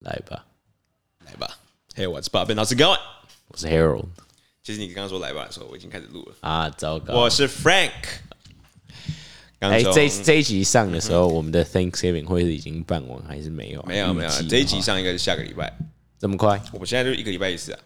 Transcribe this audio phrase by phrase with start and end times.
[0.00, 0.46] 来吧，
[1.26, 1.58] 来吧。
[1.94, 2.54] Hey, what's poppin'?
[2.54, 2.98] How's it going?
[3.48, 4.06] 我是 Harold
[4.62, 6.36] 其实你刚刚说来吧的时候，我已经开始录了。
[6.40, 7.14] 啊，糟糕！
[7.14, 7.90] 我是 Frank。
[9.58, 13.84] 刚哎，从这这一集上的时候，我们的 Thanksgiving 会是已经办完还是没有啊？
[13.86, 15.70] 没有没有预计，的这一集话上应该是下个礼拜。
[16.18, 17.80] 这么快我们现在就一个礼拜一次啊。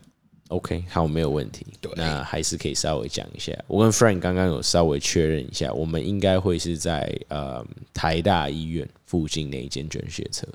[0.48, 1.90] ？OK，好，没有问题对。
[1.96, 3.52] 那还是可以稍微讲一下。
[3.66, 10.46] 我跟 Frank 刚刚有稍微确认一下，我们应该会是在呃台大医院附近那一间捐血车。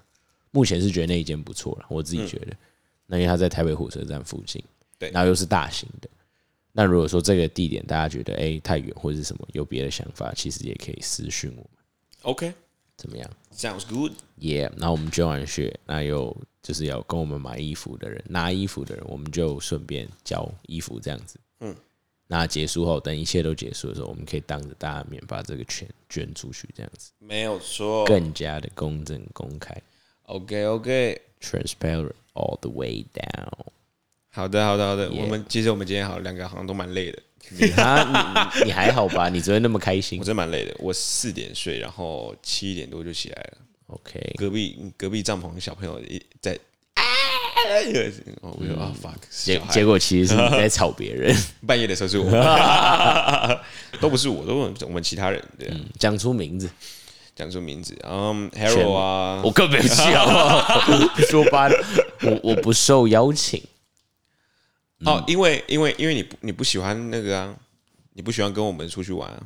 [0.51, 2.55] 目前是觉得那一间不错了，我自己觉得。
[3.05, 4.63] 那因为它在台北火车站附近，
[4.97, 6.09] 对然后又是大型的。
[6.71, 11.69] 那如果说这个地点大家觉得哎、太远或者是什么有别的想法，其实也可以私讯我们
[12.21, 12.53] ，OK,
[12.95, 14.13] 怎么样？sounds good。
[14.39, 21.39] Yeah，然后我们捐完血，那有就是要跟我们买衣服的人，拿衣服的人，我们就顺便交衣服这样子。
[21.61, 21.75] 嗯，
[22.27, 28.05] 那结束后，等一切都结束的时候，我们可以当着大家的面把这个钱捐出去，这样子没有错。
[28.05, 29.75] 更加的公正公开
[30.29, 33.49] OK OK，，transparent all the way down。
[34.31, 35.09] 好的好的好的。
[35.09, 37.19] 我们其实我们今天好两个好像都蛮累的。
[37.49, 39.27] 你啊，你你还好吧？
[39.33, 40.75] 你昨天那么开心我真蛮累的。
[40.77, 43.57] 我四点睡，然后七点多就起来了。
[43.87, 46.57] ？OK，隔壁隔壁帐篷小朋友一在
[48.41, 52.29] 我就啊 fuck，结结果其实是你在吵别人， 半夜的时候是我，
[53.99, 56.69] 都不是我，都是我们其他人对啊，讲出名字，
[57.39, 61.15] 讲出名字，嗯，Harold 啊，我更没有去好不好？
[61.29, 61.69] 说吧，
[62.21, 63.63] 我我不受邀请。
[65.05, 67.55] 哦，因为因为因为你不你不喜欢那个啊，
[68.11, 69.39] 你不喜欢跟我们出去玩啊，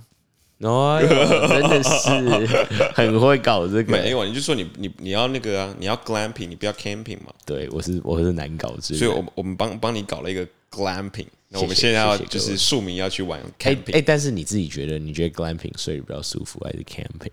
[0.62, 1.08] 哦哟，
[1.48, 3.92] 真的是很会搞这个。
[3.92, 8.76] 没有，你就说你你你要那个啊，你要 glamping，你不要 camping 嘛，对，我是我是难搞。
[8.82, 17.30] 所以我们我们帮帮你搞了一个 glamping，那我们现在要就是庶民要去玩哎 camping，哎，但是你自己觉得，你觉得 glamping 睡得比较舒服，还是 camping？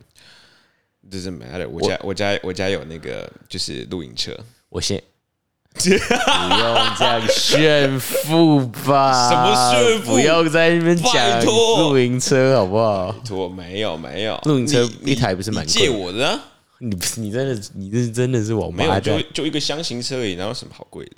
[1.11, 4.37] Doesn't matter，我家我家我家有那个就是露营车，
[4.69, 5.03] 我先
[5.75, 5.99] 不用
[6.99, 9.29] 这样炫富吧？
[9.29, 13.15] 什么炫富不要在那边讲露营车好不好？
[13.31, 16.41] 我没有没有，露营车一台不是蛮贵的我的啊？
[16.79, 19.21] 你你真的你这是真的是我没有，就！
[19.35, 21.13] 就一个箱型车而已，哪有什么好贵的？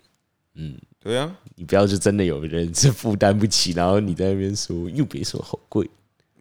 [0.56, 5.88] 嗯，对啊，你不要就真的有人是负担不起，然后你在那边说又别说好贵，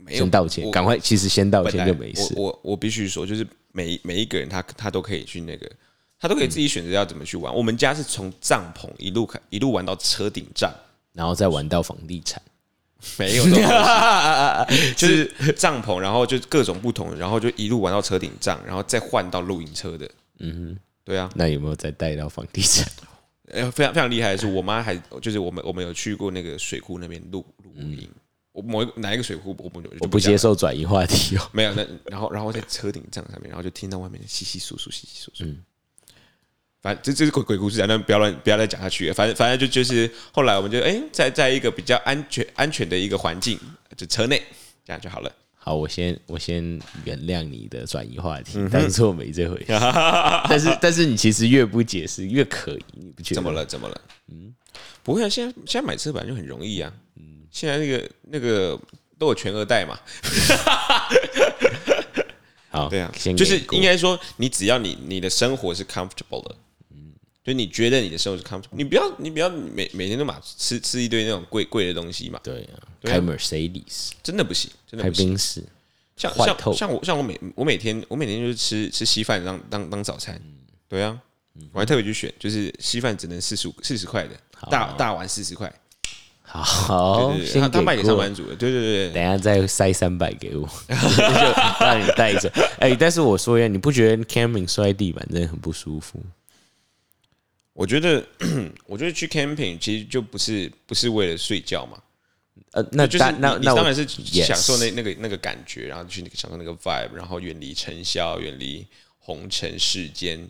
[0.05, 2.33] 没有先道歉，赶快，其实先道歉就没事。
[2.35, 5.69] 我我我必须说，就是每每一个人他他都可以去那个，
[6.19, 7.53] 他都可以自己选择要怎么去玩。
[7.53, 10.73] 我们家是从帐篷一路开一路玩到车顶帐，
[11.13, 12.41] 然后再玩到房地产，
[13.17, 13.43] 没有
[14.95, 15.25] 就是
[15.55, 20.09] 帐篷，然后就各种不同，然后就一路玩到车顶帐，然后再换到露营车的。
[20.39, 22.85] 嗯哼，对啊，那有没有再带到房地产？
[23.51, 28.09] 呃，非常非常厉害的是，我妈还就是我们我们有去过那个水库那边露露营。
[28.51, 31.49] 我某一个哪一个水库，我不我不接受转移话题哦。
[31.53, 35.43] 没有，那然后然后在车顶帐上面，然后就听到外面稀稀疏疏、稀稀疏疏。
[35.45, 35.63] 嗯
[36.83, 39.13] 反正这这是鬼鬼故事啊，那不要乱不要再讲下去了。
[39.13, 43.55] 反正反正就就是后来我们就哎、在在一个比较安全安全的一个环境，
[43.95, 44.41] 就车内
[44.83, 45.31] 这样就好了。
[45.53, 49.65] 好，我先我先原谅你的转移话嗯题，当做没这回事。
[50.49, 53.41] 但是但是你其实越不解释越可疑，你不觉得？
[53.41, 53.51] 怎么？
[53.51, 53.63] 了？
[53.63, 54.01] 怎么了？
[54.29, 54.51] 嗯，
[55.03, 56.91] 不会啊，现在现在买车本来就很容易啊。
[57.15, 58.79] 嗯，现在那个那个
[59.19, 59.99] 都有全额贷嘛。
[62.73, 66.55] 好，对啊，就是应该说，你只要你你的生活是 comfortable 的，
[66.91, 67.11] 嗯，
[67.43, 75.27] 就你觉得你的生活是 comfortable，你不要你不要每每天都把吃吃一堆那种贵贵的东西嘛，对啊，开 Mercedes，真的不行，真的开不行。
[75.27, 75.61] 宾士，
[76.15, 81.19] 像像像我像我每我每天我每天就是吃吃稀饭当当当早餐，嗯对啊，
[81.73, 84.39] 我还特别去选，就是稀饭只能四十五四十块的，
[84.69, 85.69] 大大碗四十块，
[86.59, 92.51] 好，对对对，先他他卖给上班族的，对对对对，等一下再塞三百给我， 就让你带着。
[92.79, 96.21] 哎、但是我说一下，你不觉得 camping 摔地板真的很不舒服？
[97.73, 98.23] 我觉得
[98.85, 101.97] 我觉得去 camping 其实就不是不是为了睡觉嘛，
[102.73, 108.85] 呃，那就是当那那当然是享受那那个那个感觉，然后去那个享受那个 vibe，然后远离尘嚣，远离
[109.17, 110.49] 红尘世间，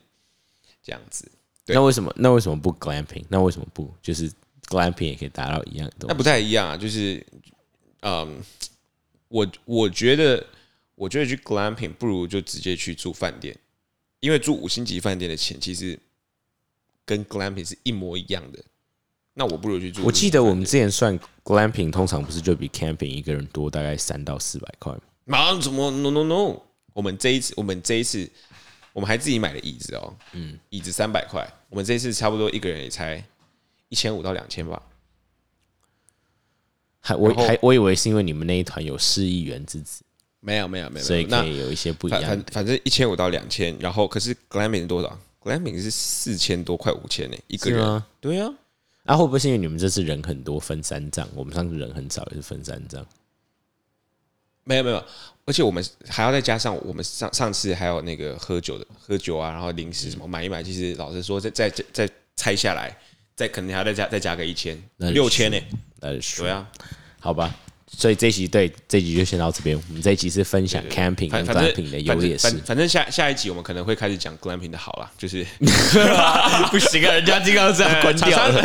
[0.84, 1.32] 这样子。
[1.64, 3.24] 对那为什么那为什么不 glamping？
[3.30, 4.30] 那为什么不就是
[4.72, 6.06] glamping 也可以达到一样的东西？
[6.08, 7.26] 那不太一样啊，就是，
[8.02, 8.42] 嗯，
[9.28, 10.46] 我我觉得，
[10.96, 13.54] 我觉得去 glamping 不如就直接去住饭店，
[14.22, 16.00] 因为住五星级饭店的钱其实
[17.04, 18.60] 跟 glamping 是一模一样的。
[19.34, 20.04] 那我不如去住。
[20.04, 25.02] 我记得我们之前算 glamping 通常不是就比 camping 一个人多大概三到四百块吗？
[25.26, 26.60] 马上怎么 no no no？
[26.94, 28.30] 我们这一次，我们这一次，
[28.92, 33.24] 我们还自己买了椅子哦，嗯，椅子三百块，我们这一次差不多一个人也才
[33.92, 34.82] 一千五到两千吧。
[37.02, 40.04] 还我还我以为是因为你们那一团有市议员之子，
[40.40, 42.22] 没有没有没有，所以没有可以有一些不一样。
[42.22, 48.02] 反反正一千五到两千，然后可是 glamping 是多少 glamping 是四千多，快五千呢，一个？
[48.20, 48.54] 对啊，
[49.06, 51.28] 啊，会不会是因为你们这次人很多，分三张？
[51.36, 53.06] 我们上次人很少，也是分三张。
[54.64, 55.04] 没有没有，
[55.46, 62.96] 而且我们还要再加上我们上上次还有那个喝酒的喝酒啊，然后零食什么买一买，其实老实说，再再再再拆下来，
[63.36, 65.58] 再可能还要再加再加个一千六千呢。
[66.00, 66.68] 那是对啊，
[67.20, 67.54] 好吧。
[67.94, 69.76] 所以这一集对这一集就先到这边。
[69.76, 72.76] 我们这一集是分享 camping 跟 glamping 的优劣势反。
[72.76, 75.46] 正下下一集我们可能会开始讲 glamping 的好啦，就是
[76.72, 78.62] 不行啊，人家听到这样关掉了，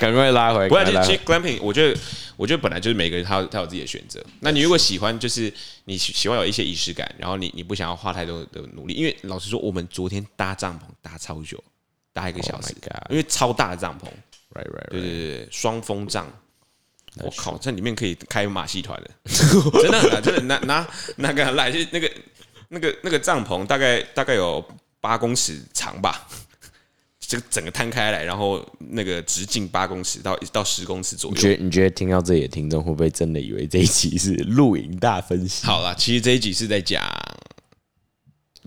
[0.00, 0.68] 赶快拉回来。
[0.70, 2.00] 不然赶快拉回来就其实 glamping，我觉得
[2.38, 4.24] 我觉得本来就是每个人他有他有自己的选择。
[4.40, 5.52] 那你如果喜欢，就是
[5.84, 11.62] 你喜喜欢有一些仪式感，然后你你不想要花太多的努力，因为老实说，我们昨天搭帐篷搭超久，
[12.16, 14.06] 搭一个小时 Oh 因为超大的帐篷
[14.58, 15.02] ，Right, right, 对 right.
[15.02, 16.26] 对对对，双风帐。
[17.22, 19.10] 我靠，这里面可以开马戏团的，
[19.82, 22.10] 真的很难，真的拿拿那个来，就那个
[22.68, 24.62] 那个那个帐篷大概大概有
[25.00, 26.28] 八公尺长吧，
[27.18, 31.34] 这个整个摊开来，然后那个直径八公尺到到十公尺左右。
[31.34, 35.66] 你觉得你觉得听到这里的听众会不会真的以为这一集是露营大分析？
[35.66, 37.02] 好了，其实这一集是在讲，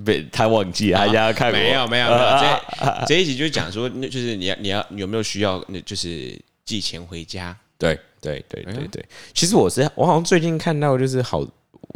[0.06, 7.56] 被他忘记了，他家要看我没有没有没有，这这一集就是讲说，那就是你要你要你有没有需要，那就是寄钱回家。
[7.78, 11.40] 对对对对对，其实我是我好像最近看到就是好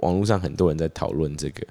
[0.03, 1.65] 网络上很多人在讨论这个，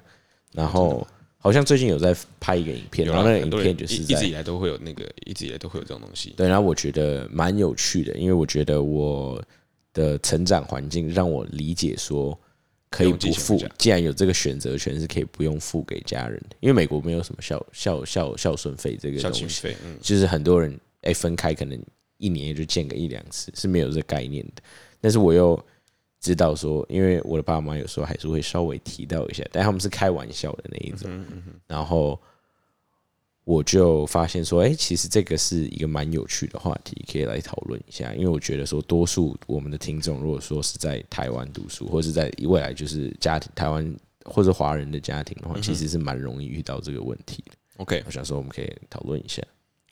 [0.51, 1.05] 然后
[1.37, 6.33] 好像最近有在拍一个影片，然后那个影片就是一一直以来都会有那个，一直以来都会有这种东西。
[6.37, 9.41] 对，然后我觉得蛮有趣的，因为我觉得我
[9.93, 12.37] 的成长环境让我理解说。
[12.93, 16.55] 可以不付既然有这个选择权，是可以不用付给家人的。
[16.59, 21.81] 因为美国没有什么孝孝孝孝顺费这个孝东西，就是很多人哎、分开可能
[22.17, 24.61] 一年也就见个一两次，是没有这个概念的。
[25.01, 25.59] 但是我又
[26.21, 31.25] 知道说，因为我的爸妈有时候还是会稍微提到一下，但他们是开玩笑的那一种。
[31.67, 32.21] 然后
[33.45, 38.13] 我就发现说，哎、其实这个是一个蛮有趣的话题，可以来讨论一下。
[38.13, 47.51] 因为我觉得说，多数我们的听众如果说是在台湾读书，或者是在未来就是家庭台湾或者华人的家庭的话，其实是蛮容易遇到这个问题的。
[47.77, 49.43] OK，我想说，我们可以讨论一下。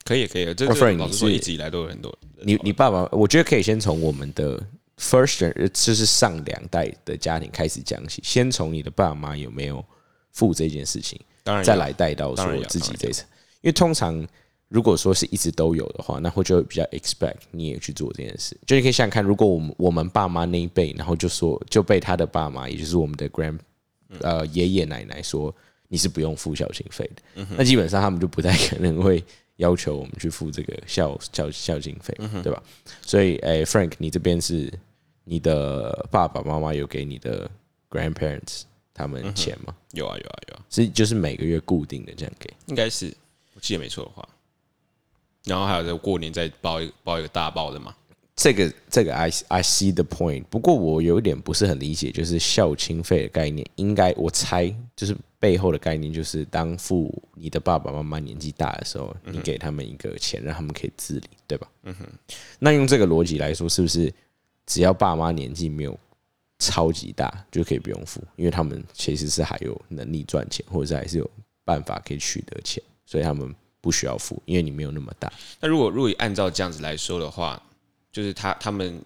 [0.04, 4.62] 可以可以，这 Frank，老实说，你是一直以来都有很多你你爸爸，我觉得可以先从我们的
[4.97, 9.83] first 就是上两代的家庭开始讲起，先从你的爸妈有没有
[10.31, 13.27] 付这件事情，当然再来带到说自己这一层。
[13.62, 14.28] 因为通常
[14.68, 18.58] 如果说是一直都有的话，那会就会比较 expect 你也去做这件事。
[18.66, 23.58] 就你可以想想看，如果我们我们爸妈那一辈，然后就说就被他的爸妈，也就是我们的 grand
[24.19, 25.54] 呃爷爷奶奶说
[25.88, 29.24] 你是不用付孝心费的，那基本上他们就不太可能会
[29.58, 32.64] 要求我们去付这个孝孝孝敬费，对吧？
[33.02, 34.72] 所以，诶、f r a n k 你这边是
[35.25, 37.50] 你的爸爸妈妈有给你的
[37.90, 38.62] grandparents
[38.94, 39.75] 他们钱吗？
[39.92, 42.50] 有啊有啊有啊，是就是每个月固定的这样给？
[42.68, 43.12] 应该是我
[43.62, 44.28] 记得没错的话。
[45.46, 47.96] 然后还有在过年再包一包一个大包的嘛，
[48.36, 61.68] 这个这个 I I see the point，不过我有一点不是很理解，就是孝亲费的概念，应该我猜就是背后的概念就是当父你的爸爸妈妈年纪大的时候，你给他们一个钱，让他们可以自理，对吧？
[61.84, 62.07] 嗯哼。
[62.60, 64.14] 那用这个逻辑来说，是不是
[64.68, 66.00] 只要爸妈年纪没有
[66.60, 68.22] 超级大，就可以不用付？
[68.36, 71.28] 因为他们其实是还有能力赚钱，或者是还是有
[71.66, 72.81] 办法可以取得钱，
[73.12, 75.30] 所以他们不需要付，因为你没有那么大。
[75.60, 77.62] 那如果如果按照这样子来说的话，
[78.09, 79.04] 就是他他们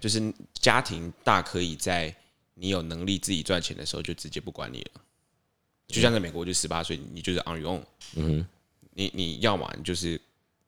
[0.00, 2.12] 就是家庭大可以在
[2.54, 5.00] 你有能力自己赚钱的时候就直接不管你了。
[5.86, 7.82] 就像在美国，就十八岁你就是 on your own，
[8.16, 8.44] 嗯
[8.94, 10.20] 你你要么你就是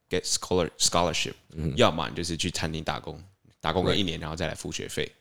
[0.09, 1.33] get scholar scholarship，、
[1.75, 3.21] 要么你就是去餐厅打工，
[3.59, 5.11] 打工个一年，然后再来付学费。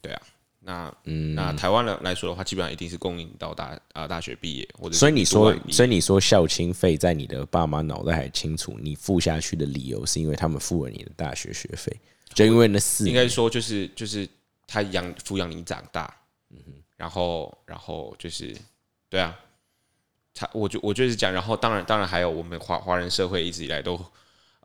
[0.00, 0.22] 对啊，
[0.60, 1.34] 那嗯。
[1.34, 11.94] 那台湾人来说的话，基本上一定是供应到大啊、大学毕业，或者所以你说所以你说孝亲费在你的爸妈脑袋还清楚，你付下去的理由是因为他们付了你的大学学费，
[12.34, 13.14] 就因为那四年。
[13.14, 14.28] 应该说就是就是
[14.66, 16.14] 他养抚养你长大，
[16.50, 18.56] 嗯哼然后然后就是
[19.08, 19.34] 对啊，
[20.34, 23.94] 他我就我就是讲，然后当然当然还有我们华华人社会一直以来都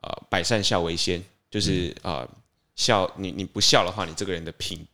[0.02, 2.28] 呃百善孝为先，就是呃
[2.76, 4.86] 孝你你不孝的话，你这个人的品你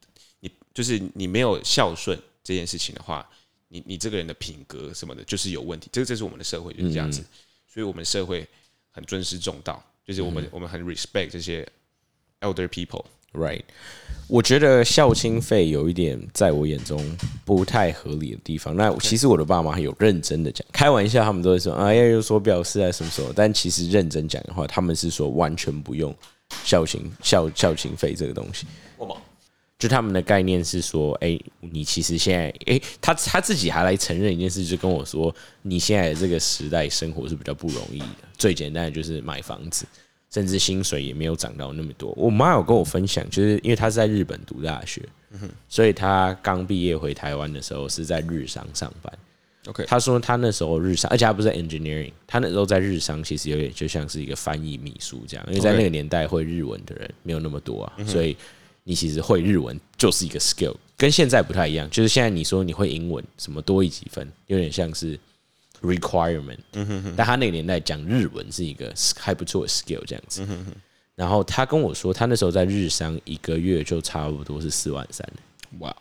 [0.73, 3.29] 就是你没有孝顺这件事情的话，
[3.69, 7.23] 你你这个人的品格什么的就是有问题，这个这是我们的社会就是这样子，
[7.67, 8.47] 所以我们社会
[8.91, 11.67] 很尊师重道，就是我们、我们很 respect 这些
[12.41, 13.05] elder people。
[13.33, 13.63] right。
[14.27, 17.05] 我觉得孝亲费有一点在我眼中
[17.45, 18.77] 不太合理的地方。
[18.77, 26.15] 那其实我的爸妈有认真的讲，开玩笑他们都会说啊要有所表示啊什么什么，但其实认真讲的话，他们是说完全不用
[26.65, 28.67] 孝亲孝孝亲费这个东西。
[29.81, 38.07] 就他们的概念是说，哎、你其实现在，哎、他他自己还来承认一件事，就跟我说，你现在的这个时代生活是比较不容易的。
[38.37, 39.87] 最简单的就是买房子，
[40.31, 42.13] 甚至薪水也没有涨到那么多。
[42.15, 45.03] 我妈有跟我分享，就是因为她是在日本读大学，
[45.67, 49.13] 所以她刚毕业回台湾的时候是在日商上班。
[49.67, 58.37] OK，她说他那时候日商，而且她不是 engineering，她那时候在日商其实有点就像是一个翻译秘书这样，因为在那个年代会日文的人没有那么多啊，所以
[58.91, 61.89] 你其实会日文就是一个 skill，跟现在不太一样。
[61.91, 65.17] 就是现在你说你会英文，什么多一几分，有点像是
[65.81, 66.59] requirement，
[67.17, 70.45] 但他那个年代讲日文是一个还不错的 skill 这样子。
[71.15, 75.25] 然后他跟我说，他那时候在日商一个月就差不多是四万三。
[75.79, 75.97] 哇，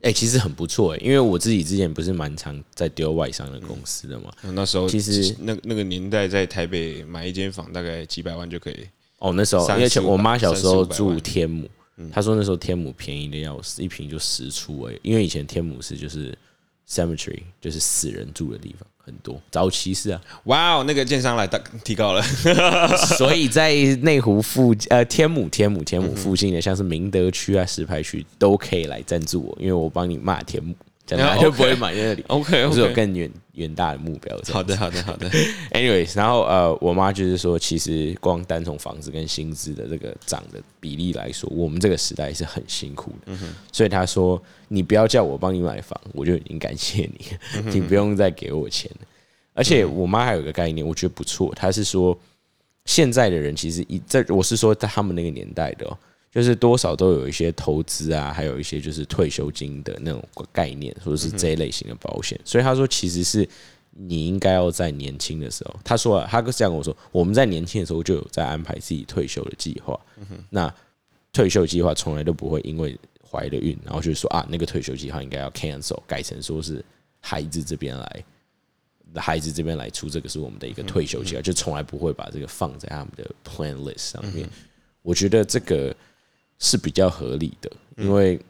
[0.00, 4.32] 哎、其实很不错哎、因为我自己之前不是蛮常在丢外商的公司的嘛。
[4.42, 8.84] 那时候其实那那个年代在台北买一间房大概几百万就可以。
[9.18, 11.68] 哦，那时候三而且四五百我妈小时候住天母，
[12.12, 15.00] 她说那时候天母便宜的要死，一瓶就十出而已。
[15.02, 16.36] 因为以前天母是就是
[16.88, 22.22] cemetery，就是死人住的地方很多，早期是啊，哇哦，那个建商来大提高了，
[23.18, 30.74] 所以在内湖附呃天母天母天母附近的，像是明德区啊、石牌区都可以来赞助我，因为我帮你骂天母，
[31.40, 32.24] 就不会买在那里。
[32.28, 34.38] OK 我是有更远远大的目标。
[34.52, 35.28] 好的好的好的，
[35.72, 43.32] Anyways，然后呃，我妈就是说，其实光单从房子跟薪资的这个涨的比例来说，我们这个时代是很辛苦的。
[43.72, 47.26] 所以她说，你不要叫我帮你买房，我就已经感谢你，
[47.72, 49.06] 你不用再给我钱了。
[49.54, 52.16] 而且我妈还有个概念，我觉得不错，她是说，
[52.84, 55.98] 现在的人其实一这我是说在他们那个年代的、哦，
[56.30, 62.38] 就是多少都有一些投资啊，还有一些就是退休金的那种概念，或者是这一类型的保险。
[62.44, 63.48] 所以他说，其实是
[63.90, 69.98] 你应该要在年轻的时候，他说、啊、他这样跟我说，我们在年轻的时候就有在安排自己退休的计划。
[70.50, 70.72] 那
[71.32, 76.84] 退休计划从来都不会因为怀了孕，然后就说啊，那个退休计划应该要 cancel，改成说是
[77.20, 78.24] 孩子这边来。
[79.14, 84.46] 孩子这边来出这个是我们的一个退休计划，就从来不会把这个放在他们的 plan list 上面。
[85.00, 85.96] 我觉得这个
[86.58, 88.40] 是比较合理的，因为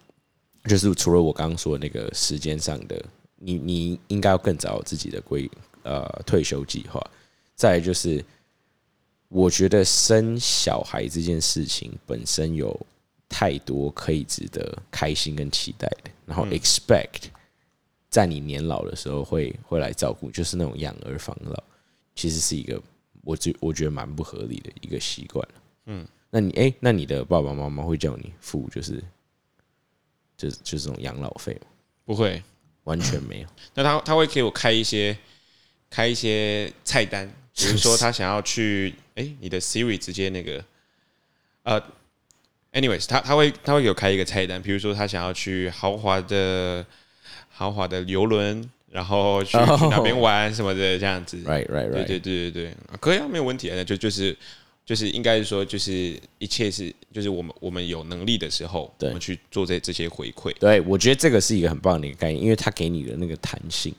[0.65, 3.03] 就是除了我刚刚说的那个时间上的，
[3.37, 5.51] 你你应该要更早有自己的规
[5.83, 7.05] 呃退休计划。
[7.55, 8.25] 再来就是，
[9.29, 12.79] 我觉得生小孩这件事情本身有
[13.29, 17.25] 太多可以值得开心跟期待的，然后 expect
[18.09, 21.63] 在你年老的时候会会来照顾，就是那种养儿防老，
[22.15, 22.81] 其实是一个
[23.23, 25.47] 我觉我觉得蛮不合理的一个习惯。
[25.87, 29.03] 嗯，那你哎、那你的爸爸妈妈会叫你付就是
[30.37, 31.67] 就是就是这种养老费吗？
[32.05, 32.43] 不会。
[32.85, 33.49] 完全没有。
[33.75, 35.15] 那他他会给我开一些
[35.91, 40.65] 开一些菜单，比如说他想要去，哎、你的 Siri 直接那个，
[41.65, 41.79] 呃
[42.73, 46.87] ，anyways，他他会他会给我开一个菜单，比如说他想要去豪华的
[47.51, 51.37] 豪华的游轮，然后去哦去那边玩什么的这样子。
[51.45, 52.07] Right, right, 对 right.
[52.07, 54.35] 对对对对，可以啊，没有问题啊，那就就是
[54.89, 60.51] 就是应该是说，就是一切是就是我们我们有能力的时候，我对们去做这这些回馈。
[60.59, 63.95] 对，我觉得这个是一个很棒的一个概念，因为它给你的那个弹性，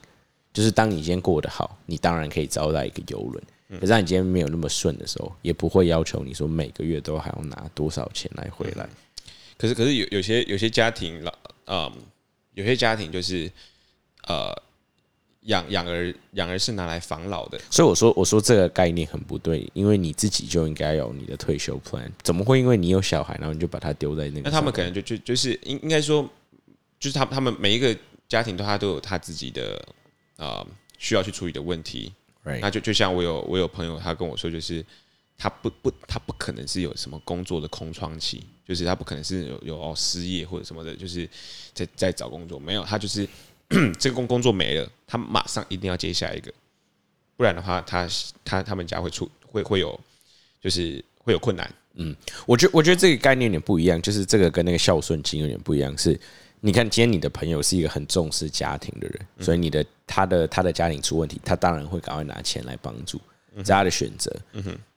[0.51, 3.43] 就是当你今天过得好，你当然可以招待一个游轮。
[3.74, 8.89] 可是当你今天没有那么顺的时候，也不会要求你说每个月都还要拿多少钱来回来。
[9.60, 11.31] 可是可是有有些有些家庭老
[11.67, 11.93] 嗯，
[12.55, 13.51] 有些家庭就是
[14.25, 14.51] 呃
[15.50, 24.41] 养养儿养儿是拿来防老的，所以我说，我说这个概念很不对，因为你自己就应该有你的退休 plan，怎么会因为你有小孩，然后你就把他丢在那个？
[24.41, 26.22] 那他们可能就就就是应应该说，
[27.00, 27.96] 就是他他们每一个
[28.27, 29.84] 家庭都他都有他自己的
[30.38, 30.65] 呃
[31.00, 32.13] 需要去处理的问题。
[32.46, 34.86] Right 那就就像我有我有朋友他跟我说，就是
[35.36, 41.27] 他不不他不可能是有什么工作的空窗期，就是他不可能是有有哦失业或者什么的，就是
[41.74, 43.27] 在在找工作，没有他就是
[44.00, 46.52] 这个工工作没了，他马上一定要接下一个，
[47.38, 48.08] 不然的话他
[48.44, 50.00] 他他们家会出会会有
[50.62, 51.72] 就是会有困难。
[51.96, 55.96] 嗯我觉我觉得这个概念有点不一样，就是这个跟那个孝顺金有点不一样。
[55.98, 56.18] 是，
[56.62, 63.20] 你看今天你的朋友是一个很重视家庭的人，所以你的他的他的家庭出问题，他当然会赶快拿钱来帮助，
[63.58, 64.34] 这是他的选择。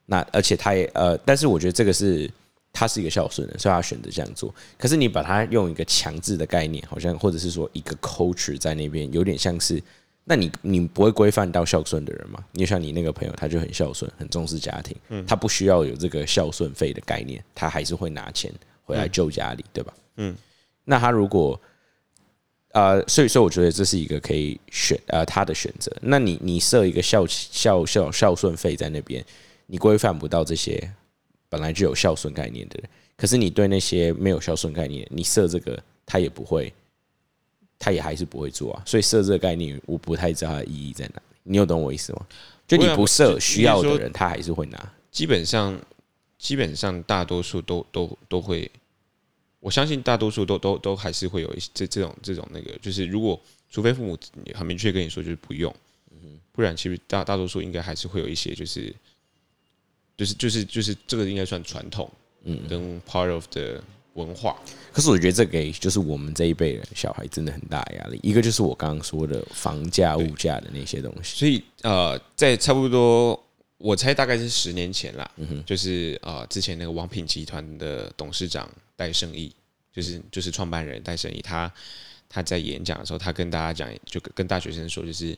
[0.06, 2.30] 那而且他也呃，但是我觉得这个是
[2.72, 4.54] 他是一个孝顺的，所以他选择这样做。
[4.78, 9.82] 可是你把他用一个强制的概念，好像或者是说一个 culture 在那边，有点像是。
[10.24, 12.38] 那你你不会规范到孝顺的人吗？
[12.52, 18.48] 你就像你那个朋友，他就很孝顺，很重视家庭，嗯他不需要有这个孝顺费的概念，他还是会拿钱
[18.84, 19.92] 回来救家里，对吧？
[20.18, 20.36] 嗯，
[20.84, 21.60] 那他如果
[22.70, 25.92] 呃，所以说我觉得这是一个可以选呃他的选择。
[26.00, 29.24] 那你你设一个孝孝孝孝顺费在那边，
[29.66, 30.88] 你规范不到这些
[31.52, 36.72] 本来就有孝顺概念的人，可是你对那些没有孝顺概念，你设这个他也不会，
[37.78, 38.82] 他也还是不会做啊。
[38.86, 41.20] 所以设这个概念，我不太知道它的意义在哪。
[41.42, 42.26] 你有懂我意思吗？
[42.66, 44.92] 就你不设需要的人，他还是会拿。
[45.10, 45.78] 基本上，
[46.38, 48.70] 基本上大多数都都都会，
[49.60, 54.18] 我相信大多数都都都还是会有一些这这种这种那个，就是如果除非父母
[54.54, 55.70] 很明确跟你说就是不用，
[56.50, 58.94] 不然其实大大多数应该还是会有一些就是
[60.22, 62.08] 就是就是就是这个应该算传统，
[62.44, 63.82] 嗯，跟 part of 的
[64.14, 64.56] 文化。
[64.92, 68.20] 可是我觉得这给就是我们这一辈人小孩真的很大压力。
[68.22, 71.36] 一个就是我刚刚说的房价、物价的那些东西。
[71.36, 73.42] 所以呃，在差不多
[73.78, 79.52] 我猜大概是十年前啦，嗯就是呃之前那个王品集团的董事长戴胜义，
[79.92, 81.72] 就是就是创办人戴胜义，他
[82.28, 85.36] 他在演讲的时候，他跟大家讲，就跟大学生说，就是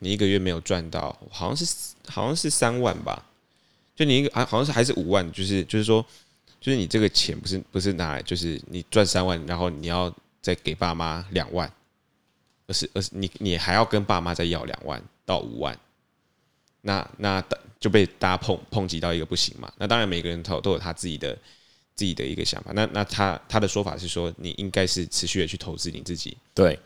[0.00, 3.24] 你一个月没有赚到，好像是好像是三万吧，
[3.98, 6.06] 就你一个啊，好像是还是五万，就是就是说。
[6.60, 10.12] 就是你这个钱不是不是拿来，就是你赚三万，然后你要
[10.42, 11.72] 再给爸妈两万，
[12.66, 15.78] 而是而是你你还要跟爸妈再要两万到五万，
[16.80, 17.40] 那那
[17.78, 19.72] 就被大家抨抨击到一个不行嘛。
[19.78, 21.32] 那当然每个人都都有他自己的
[21.94, 22.72] 自己的一个想法。
[22.74, 26.36] 那那他他的说法是说，你应该是持续的去投资你自己。
[26.54, 26.76] 对。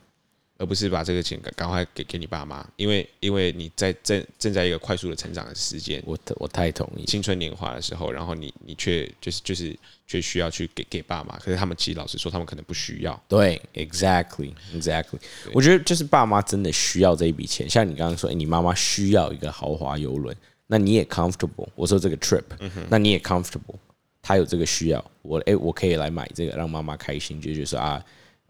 [0.63, 7.05] 而不是把这个钱赶赶快给给你爸妈，因为因为你在正正在一个快速的成长的时间，我我太同意。
[7.05, 9.77] 青春年华的时候，然后你你却就是就是
[10.07, 13.21] 却需要去给给爸妈，可是他们其实老实说，他们可能不需要。
[13.27, 15.19] 对，exactly exactly，
[15.53, 20.37] 我觉得就是爸妈真的需要这一笔钱，像你刚刚说，哎，你妈妈需要一个豪华游轮，
[20.69, 21.67] 那你也 comfortable。
[21.75, 22.45] 我说这个 trip，
[22.89, 23.75] 那你也 comfortable，
[24.23, 28.01] 他有这个需要，我哎我可以来买这个，让妈妈开心，就就说啊。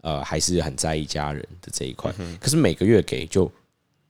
[0.03, 2.13] 呃，还是很在意家人的这一块。
[2.39, 3.51] 可是每个月给，就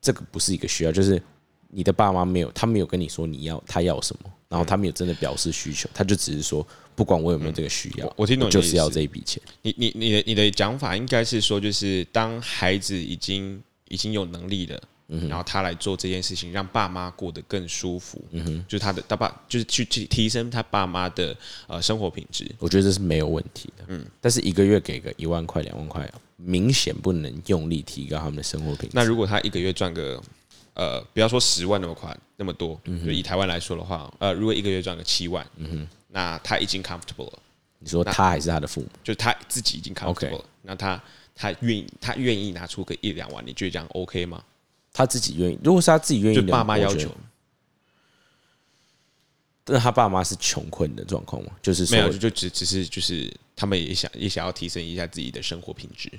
[0.01, 1.21] 这个不是一个需要，就是
[1.69, 9.41] 你的爸妈没有，他没有跟你说你要他要什么，然后他没有真的表示需求，他就只是说，不管我有没有这个需要，我听懂就是要这一笔钱。
[9.61, 14.81] 你你你的你的讲法应该是说，就是当孩子已经已经有能力了。
[15.07, 18.23] 然后他来做这件事情，让爸妈过得更舒服。
[18.31, 21.35] 嗯哼，就是他的他爸，就是去去提升他爸妈的
[21.67, 22.49] 呃生活品质。
[22.59, 23.83] 我觉得这是没有问题的。
[23.87, 28.91] 嗯，但是一个月给个一万块、两万块，明显不能用力提高他们的生活品质。
[28.93, 30.21] 那如果他一个月赚个
[30.73, 37.39] 呃，不要说十万那么快那么多，就以台湾来说的话，呃，如果一个月赚个七万，嗯哼，那他已经 comfortable 了。
[37.77, 40.45] 你说他还是他的父母，就是他自己已经 comfortable 了。
[40.63, 40.99] 那他
[41.35, 44.43] 他愿意他愿意拿出个一两万，你觉得这样 OK 吗？
[44.93, 47.09] 他自己愿意，如果是他自己愿意，爸妈要求，
[49.63, 51.51] 但他爸妈是穷困的状况吗？
[51.63, 56.11] 就是没有，就只只是就是他们也想也想要提升一下自己的生活品质。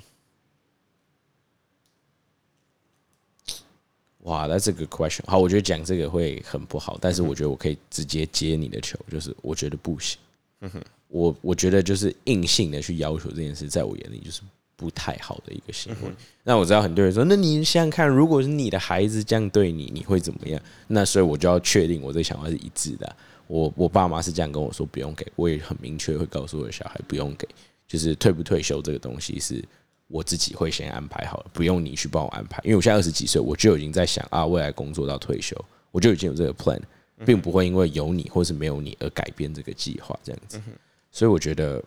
[4.24, 10.18] 哇，那这个 question 好，我觉得讲这个会很不好，但是我觉得我可以直接接你的球，就是我觉得不行。
[10.62, 14.42] 嗯哼，我我觉得就是硬性的去要求这件事，在我眼里就是。
[14.76, 16.10] 不太好的一个行为。
[16.42, 20.60] 那我知道很多人说，那你想想看，如果是你的孩子这样对你，你会怎么样？
[20.88, 23.16] 那所以我就要确定我这个想法是一致的。
[23.46, 27.46] 我我爸妈是这样跟我说，不用给，我也很明确会告诉我的小孩不用给。
[27.86, 29.62] 就是退不退休这个东西是
[30.08, 32.60] 我自己会先安排好了，不用你去帮我安排。
[32.64, 35.56] 因为我现在二十几岁，我就已经在想啊，未来工作到退休，
[35.90, 36.80] 我就已经有这个 plan，
[37.24, 40.60] 并不会因为有你或是没有你而改变这个计划这样子。
[41.10, 41.82] 所以我觉得。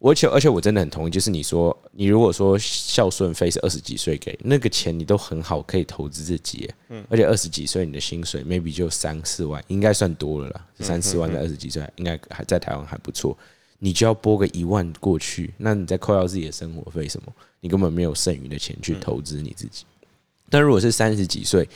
[0.00, 13.34] 而且而且我真的很同意，就是你说你如果说孝顺费是二十几岁给那个钱，你都很好可以投资自己，嗯，而且二十几岁你的薪水 maybe 就三四万，应该算多了啦，三四万在二十几岁应该还在台湾还不错，
[13.78, 19.86] 你就要拨个一万过去，那你再扣掉自己的生活费什么，你根本没有剩余的钱去投资你自己。
[20.50, 21.66] 但如果是三十几岁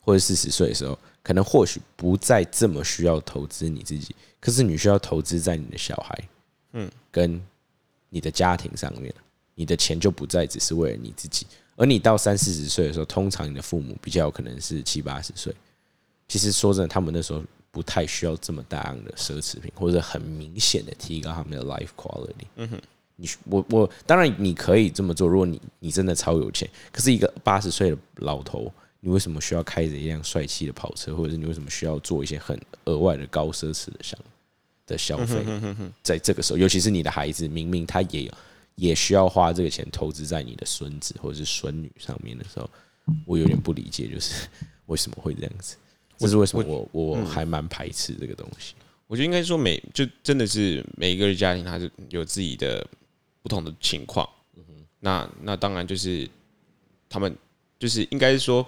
[0.00, 6.28] 或者四十岁的时候，可能或许不再这么需要投资你自己，可是你需要投资在你的小孩，
[6.72, 7.40] 嗯，跟。
[8.10, 9.14] 你的家庭上面，
[9.54, 15.54] 你的钱就不再只是为了你自己，而你到三四十岁的时候，通常你的父母比较有可能是七八十岁。
[16.26, 22.46] 其实说真的，他们那时候不太需要这么大量的奢侈品，或者很明显的提高他们的 life quality。
[22.56, 22.80] 嗯哼，
[23.16, 34.30] 你我我当然你可以这么做，如果你你真的超有钱，可是一个八十岁的老头，你为什么需要开着一辆帅气的跑车，或者是你为什么需要做一些很额外的高奢侈的项目？
[34.88, 35.44] 的消费，
[36.02, 38.28] 在这个时候，尤其是你的孩子，明明他也
[38.74, 42.68] 也需要花这个钱投资在你的孙子或者是孙女上面的时候，
[43.26, 44.48] 我有点不理解，就是
[44.86, 45.76] 为什么会这样子？
[46.16, 46.64] 这是为什么？
[46.64, 48.74] 我我还蛮排斥这个东西。
[49.06, 52.84] 我觉得应该说每就真的是每一个家庭，他是有自己的
[53.42, 54.28] 不同的情况。
[54.98, 56.28] 那那当然就是
[57.08, 57.36] 他们
[57.78, 58.66] 就是应该是说。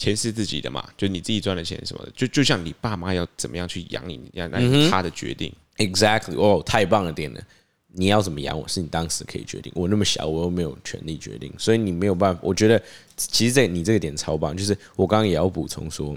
[0.00, 5.52] 钱是自己的嘛，就你自己赚的钱什么的，就就像你爸妈要怎么样去养你一样，那是他的决定。
[5.76, 7.40] Exactly，哦，太棒了点了。
[7.92, 12.40] 你要怎么养我是你当时可以决定，我那么小，我又没有权利决定，所以你没有办法。
[12.42, 12.82] 我觉得
[13.16, 16.16] 其实这你这个点超棒，就是我刚刚也要补充说，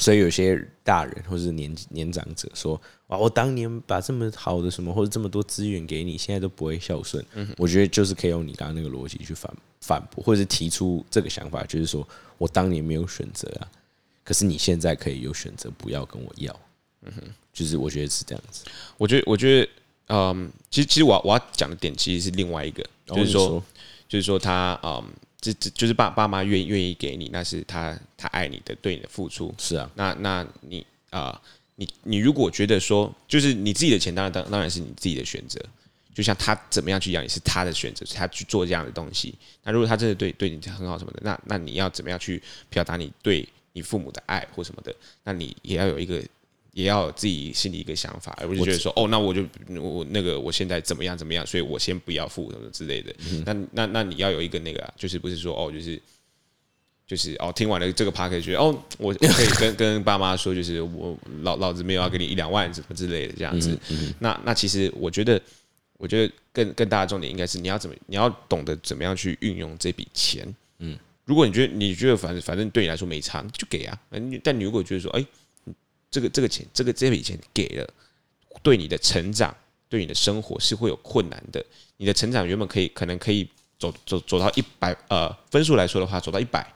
[0.00, 7.24] 所以有些大人或是年年长者说，哇，我当年把这么好的什么或者这么多资源给你，现在都不会孝顺。
[7.56, 12.06] 我觉得就是可以用你刚刚那个逻辑去反反驳，或者是提出这个想法，就是说
[12.38, 13.68] 我当年没有选择啊，
[14.24, 16.60] 可是你现在可以有选择，不要跟我要。
[17.02, 18.64] 嗯哼，就是我觉得是这样子。
[18.96, 19.68] 我觉得，我觉得。
[20.12, 23.62] 嗯，其实其实我我要讲的点其实是另外一个，就是说，
[24.08, 25.04] 就是说他嗯，
[25.40, 29.54] 这这就是爸爸妈愿意愿意给你，那是他他爱你的对你的付出。
[29.58, 31.40] 是啊，那那你啊，
[31.76, 35.60] 你你如果觉得说，就是你自己的钱，当然当当然是你自己的选择。
[36.12, 39.34] 就像他怎么样去养，也是他的选择，他去做这样的东西。
[39.62, 44.94] 那如果他真的对对你很好什么的，那那你要怎么样去表达你对你父母的爱或什么的？
[45.24, 46.22] 那你也要有一个。
[46.72, 49.44] 也要有自己心里一个想法，而不是觉得说哦，那我就
[49.80, 53.12] 我那个我现在怎么样怎么样，所以我先不要付什么之类的。
[53.44, 56.00] 那那那你要有一个那个，啊就是不是说哦，就是
[57.08, 63.76] 就是哦，听完了这个 p a r k 觉得哦，我可以跟 跟爸妈说，就是我老老子没有要给你一两万什么之类的这样子。
[64.20, 65.42] 那那其实我觉得，
[65.98, 70.46] 我觉得更更大的重点应该是你要怎么你要懂得怎么样去运用这笔钱。
[70.78, 74.00] 嗯，如果你觉得你觉得反正反正对你来说没差，就给啊。
[74.44, 75.26] 但你如果觉得说哎。
[76.10, 77.88] 这个这个钱，这个这笔钱给了，
[78.62, 79.54] 对你的成长，
[79.88, 81.64] 对你的生活是会有困难的。
[81.96, 86.66] 你的成长原本可以可能可以走走走到一百，呃，分数来说的话，走到一百，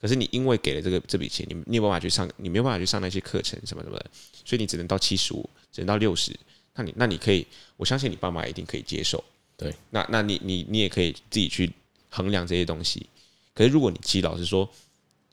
[0.00, 4.06] 可是你因为给了这个这笔钱，你你没有办法去上，你没有办法去上那些课程什么什么的，
[4.44, 6.34] 所以你只能到七十五，只能到六十。
[6.74, 9.22] 那你那你可以，我相信你爸妈一定可以接受。
[9.56, 11.70] 对，那那你你你也可以自己去
[12.08, 13.06] 衡量这些东西。
[13.54, 14.68] 可是如果你其实老实说，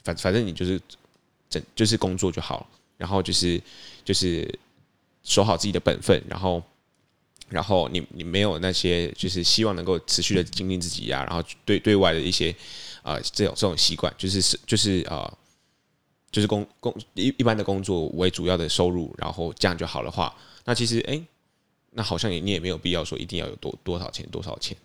[0.04, 0.80] 反反正你就是
[1.50, 2.68] 整就是工作就好了。
[3.00, 3.60] 然后就是
[4.04, 4.60] 就是
[5.24, 6.62] 守好自己的本分，然后
[7.48, 12.54] 然后你你没有那些就是希望能够持续的精进自己呀，然后对对外的一些
[13.02, 15.38] 呃这种这种习惯，就是是就是呃
[16.30, 20.36] 就是工工一一般的工作为主要的收入，然后这样就好的话，
[20.66, 21.22] 那其实哎，
[21.92, 24.76] 那好像也你也没有必要说一定要有多多少钱多少钱，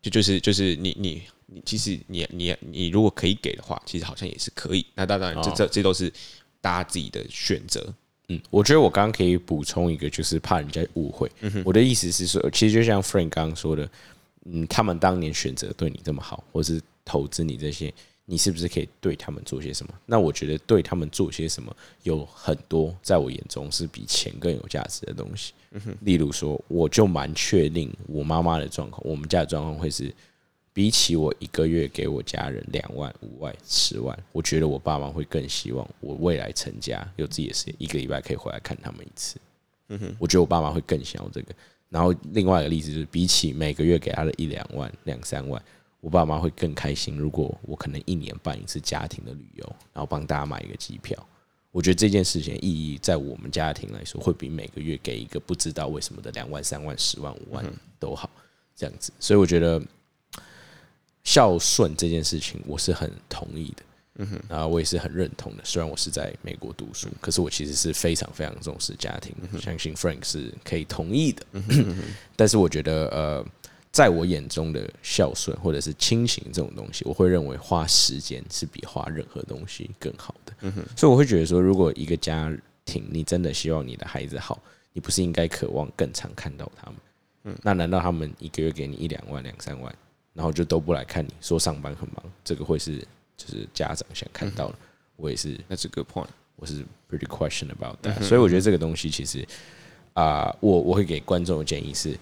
[0.00, 1.22] 就就是就是你你。
[1.50, 4.84] 你其实你你你如果可以给的话，其实好像也是可以。
[4.94, 6.12] 那当然，这这这都是
[6.60, 7.92] 大家自己的选择。
[8.28, 11.30] 嗯，我觉得我刚刚可以补充一个，就是怕人家误会。
[11.64, 13.90] 我的意思是说，其实就像 Frank 刚刚说的，
[14.44, 17.90] 嗯，他们当年选择对你这么好，或是投资你这些，
[18.26, 19.94] 你是不是可以对他们做些什么？
[20.04, 25.54] 那我觉得对他们做些什么，有很多在我眼中是比钱更有价值的东西。
[25.72, 30.14] 嗯例如说，我就蛮确定我妈妈的状况，我们家的状况会是。
[30.78, 39.40] 比起我一个月给我家人两万、五万、十万，我觉得我爸妈会更希望我未来成家有自己的事业，一个礼拜可以回来看他们一次。
[39.88, 41.52] 嗯哼，我觉得我爸妈会更想要这个。
[41.88, 45.60] 然后另外一个例子就是，比起每个月给他的一两万、两三万，
[46.00, 47.18] 我爸妈会更开心。
[47.18, 51.18] 如果我可能一年办一次家庭的旅游，然后帮大家买一个机票，
[51.72, 57.64] 我觉得这件事情意义在我们家庭来说，会比每个月给一个不知道为什么的两万、三万、十万、五万
[57.98, 58.30] 都好。
[58.76, 59.82] 这样子，所以我觉得。
[61.28, 63.82] 孝顺这件事情，我是很同意的，
[64.14, 65.62] 嗯哼，然后我也是很认同的。
[65.62, 71.44] 虽然我是在美国读书，可是我其实是非常非常重视家庭，相信 Frank 是可以同意的。
[72.34, 73.46] 但是我觉得，呃，
[73.92, 80.54] 在我眼中的孝顺或者是亲情这种东西，我会认为花时间是比花任何东西更好的。
[80.62, 82.50] 嗯哼，所以我会觉得说，如果一个家
[82.86, 84.58] 庭你真的希望你的孩子好，
[84.94, 86.96] 你不是应该渴望更常看到他们？
[87.44, 89.94] 嗯，那难道他们一个月给你一两万、两三万？
[90.38, 92.98] 然后就都不来看你，说上班很忙，这个会是
[93.36, 94.78] 就是家长想看到的。
[95.16, 98.22] 我也是，那这个 point，我是 pretty question about that。
[98.22, 99.44] 所以我觉得这个东西其实
[100.12, 102.16] 啊，我我会给观众的建议是，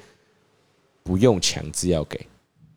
[1.03, 2.19] 不用强制要给。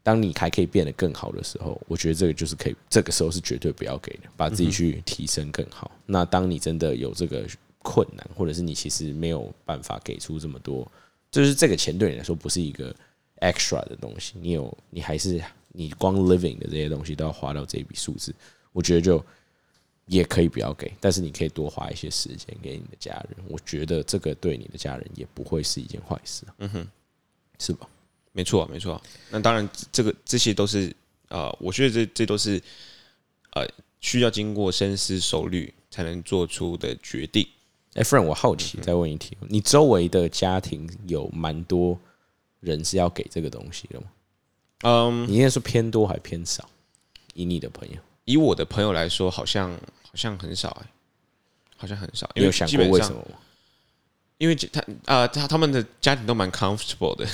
[0.03, 5.89] 当你还可以变得更好的时候，我觉得这个就是可以，这个时候是绝对不要给的，把自己去提升更好。
[6.05, 7.47] 那当你真的有这个
[7.77, 10.85] 困难，或者是你其实没有办法给出这么多，
[11.31, 12.93] 就是这个钱对你来说不是一个。
[13.41, 18.33] Extra 的东西，你有，你还是你光 living 的这些东西都要花到这一笔数字，
[18.71, 19.23] 我觉得就
[20.05, 26.87] 也可以不要给，但是你可以多花一些时间给你的家人，我觉得这个对你的家人也不会是一件坏事，嗯哼，
[27.59, 27.87] 是吧？
[28.31, 29.01] 没错，没错。
[29.29, 30.95] 那当然，这个这些都是
[31.29, 32.61] 呃，我觉得这这都是
[33.53, 33.67] 呃
[33.99, 37.47] 需要经过深思熟虑才能做出的决定。
[37.93, 41.99] 哎，friend，我好奇再问一题，你周围的家庭有蛮多？
[42.59, 44.07] 人是要给这个东西的吗？
[44.83, 46.67] 嗯，你应该说偏多还偏少？
[47.33, 47.95] 以你的朋友，
[48.25, 50.87] 以我的朋友来说，好像好像很少哎，
[51.77, 52.29] 好像很少。
[52.35, 53.37] 你有想过为什么吗？
[54.37, 57.27] 因为他啊，他他们的家庭都蛮 comfortable 的，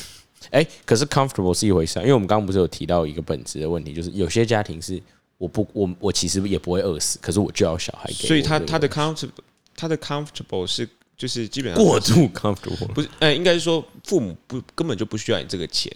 [0.50, 5.00] 哎、可是 comfortable 是一回事、啊，因为我们刚刚不是有提到一个本质的问题，就是有些家庭是
[5.38, 9.30] 我不我我其实也不会饿死，可是我就要小孩给，所以他他的 comfortable
[9.76, 15.92] 他的 comfortable 是就是基本上过度 comfortable，不是，呃，应该是说父母不根本就不需要你这个钱，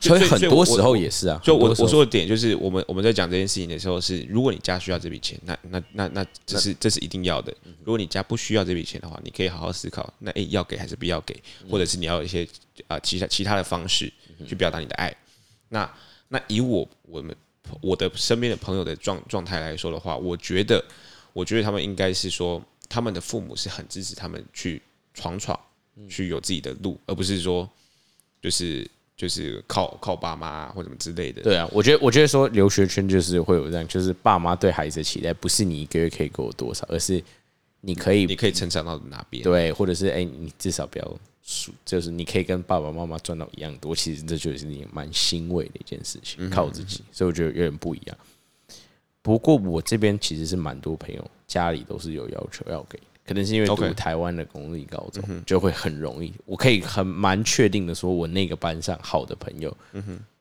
[0.00, 1.40] 所以很多时候也是啊。
[1.44, 7.52] 所以我我说的点就是，我们我们在讲这件事情的时候是，如果你家需要这笔钱，那那那那这是这是一定要的。
[7.84, 11.34] 如果你家不需要这笔钱的话，你可以好好思考，那诶、要给还是不要给，
[11.68, 12.46] 或者是你要有一些
[12.86, 14.12] 啊、其他其他的方式
[14.46, 15.14] 去表达你的爱。
[15.68, 15.90] 那
[16.28, 17.34] 那以我我们
[17.80, 20.82] 我的身边的朋友的状状态来说的话，我觉得
[21.32, 24.80] 我觉得他们应该是说，他们的父母是很支持他们去
[25.14, 25.58] 闯闯，
[26.08, 27.68] 去有自己的路，而不是说
[28.40, 31.42] 就是就是靠靠爸妈啊或什么之类的。
[31.42, 37.22] 对啊，我觉得我觉得说留学圈就是会有这样，就是爸妈对孩子的期待不是你一个月可以给我多少，而是
[37.80, 39.42] 你可以你可以成长到哪边？
[39.42, 48.16] 对，或者是哎、你至少不要输，就是你可以跟爸爸妈妈赚到一样多，其实这就是你蛮欣慰的一件事情，靠自己，所以我觉得有点不一样。
[49.28, 59.76] 不过我这边其实是蛮多朋友家里都是有要求要给，可能是因为台湾的公立高中就会很容易，我可以很蛮确定的说，我那个班上好的朋友，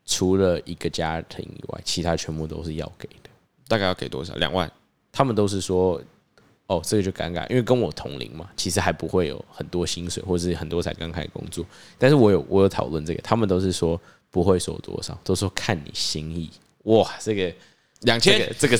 [0.05, 3.29] 除了一个家庭以外，其他全部都是要给的。
[3.67, 4.33] 大概要给多少？
[4.35, 4.71] 两万。
[5.11, 6.01] 他们都是说，
[6.67, 11.65] 哦，这个就尴尬，因为跟我同龄嘛，其实还不会有很多薪水，或者是很多才刚开始工作。
[11.97, 16.49] 但是我有我有讨论这个，他们都是说不会说多少，都说看你心意。
[16.83, 17.53] 哇，这个
[18.01, 18.77] 两千这个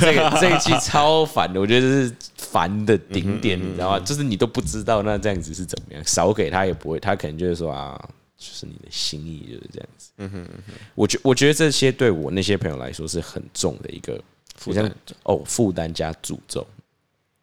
[0.00, 4.00] 这个这一期 超烦的，我觉得是烦的顶点，你知道吗？
[4.00, 7.98] 就是你都不知道那这样子是怎么样，少给他也不会，他可能就是说啊，
[8.36, 10.10] 就是你的心意就是这样子。
[10.18, 10.46] 嗯哼
[10.94, 14.20] 我觉我觉得这些对我那些朋友来说是很重的一个
[14.56, 16.66] 负担哦，负担加诅咒。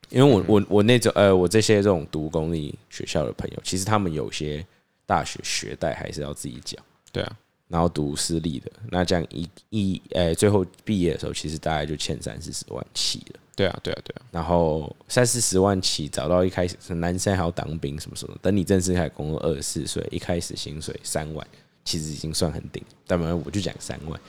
[0.10, 4.66] 因为我我我那种呃，我这些这种读公立学校的朋友，其实他们有些
[5.08, 6.78] 大学学贷还是要自己缴。
[7.12, 13.40] 对啊，然后读私立的，那这样一一呃，最后毕业的时候，其实大概就欠三四十万起了。
[13.56, 14.22] 对啊，对啊，对啊。
[14.32, 21.46] 然后三四十万起，找到一开始男生还要当兵什么什么，等你正式开始工作二十四岁，一开始薪水三万，
[21.84, 22.84] 其实已经算很顶。
[23.08, 24.20] 但反正我就讲三万。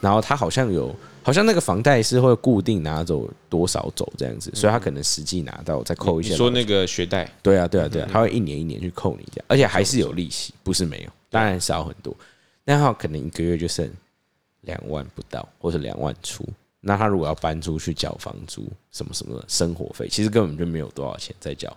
[0.00, 0.92] 然后他好像有，
[1.22, 6.30] 好像那个房贷是会固定拿走多少走这样子，所以他可能实际拿到再扣一些。
[6.30, 12.12] 你说那个学贷，对啊，对啊，对啊，他会一年一年去扣你这样，而且还是有利息，不是没有，当然少很多。
[12.64, 13.90] 但他可能一个月就剩
[14.62, 16.46] 两万不到，或者两万出。
[16.80, 21.76] 那他如果要搬出去缴房租什么什么的生活费，其实根本就没有多少钱在缴，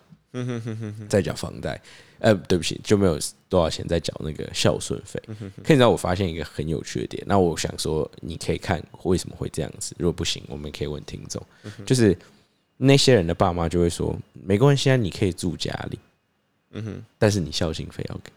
[1.07, 1.79] 在缴房贷。
[2.19, 3.19] 呃，对不起，就没有
[3.49, 5.21] 多少钱在缴那个孝顺费。
[5.63, 7.23] 可以知道，我发现一个很有趣的点。
[7.27, 9.93] 那我想说，你可以看为什么会这样子。
[9.99, 11.45] 如果不行，我们可以问听众，
[11.85, 12.17] 就是
[12.77, 15.99] 那些人的爸妈就会说，没关系啊，你可以住家里，
[16.71, 18.31] 嗯哼，但是你孝心费要给，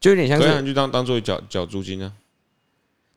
[0.00, 2.12] 就有点像是可以啊，你就当当做缴缴租金啊。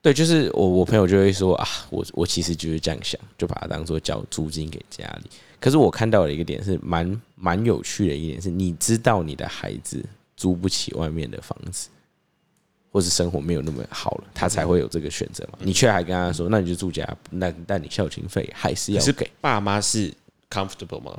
[0.02, 5.30] 对，就是我我朋友就会说啊，我我其实就是这样想，就把它当做缴租金给家里。
[5.60, 10.04] 可是我看到的一个点是蛮蛮有趣的一点是，你知道你的孩子
[10.36, 11.88] 租不起外面的房子，
[12.92, 15.60] 或是生活没有那么好了，他才会有这个选择嘛。
[15.62, 20.12] 你却还跟他说，那你就住家，那但你孝亲费还是可是要给，爸妈是
[20.50, 21.16] comfortable 吗？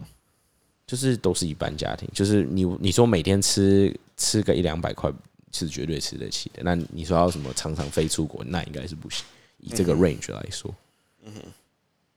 [0.89, 5.09] 就是都是一般家庭，就是你你说每天吃吃个一两百块
[5.53, 6.63] 是绝对吃得起的。
[6.65, 9.25] 那你说要什么常常飞出国，那应该是不行。
[9.59, 10.75] 以这个 range 来说，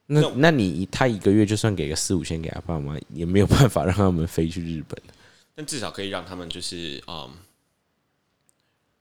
[0.07, 4.99] 那那那你他一个月就算给个四五千给他爸妈，也没有办法让他们飞去日本。
[5.53, 7.31] 但至少可以让他们就是嗯，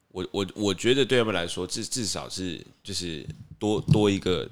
[0.08, 3.26] 我我我觉得对他们来说，至至少是就是
[3.58, 4.48] 多多一个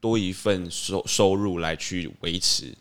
[0.00, 2.74] 多一份收收入来去维持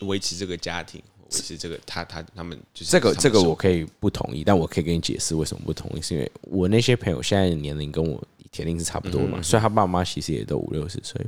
[0.00, 1.00] 维持这个家庭，
[1.38, 11.20] 维持这个他他他们就是这个这个我可以不同意，但我可以跟你解释为什么不同意，是因为我那些朋友现在的年龄跟我铁定是差不多嘛，所以他爸妈其实也都五六十岁，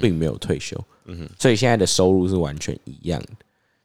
[0.00, 0.76] 并没有退休，
[1.38, 3.28] 所以现在的收入是完全一样的。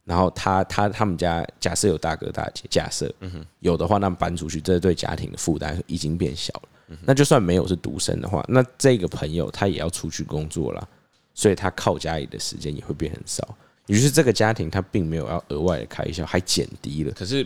[0.06, 3.14] 然后他他他们家假设有大哥大姐，假设
[3.60, 6.98] 有的话，那搬出去，这对家庭的负担已经变小了。
[7.06, 10.90] 那就算没有是独生的话，那这个朋友他也要出去工作了，
[11.36, 13.48] 所以他靠家里的时间也会变很少。
[13.90, 17.12] 也就是这个家庭他并没有要额外的开销，还减低了。
[17.14, 17.46] 可是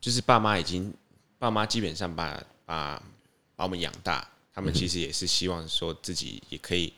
[0.00, 0.92] 就是爸妈已经，
[1.38, 3.02] 爸妈基本上把把
[3.54, 6.90] 把我们养大，他们其实也是希望说自己也可以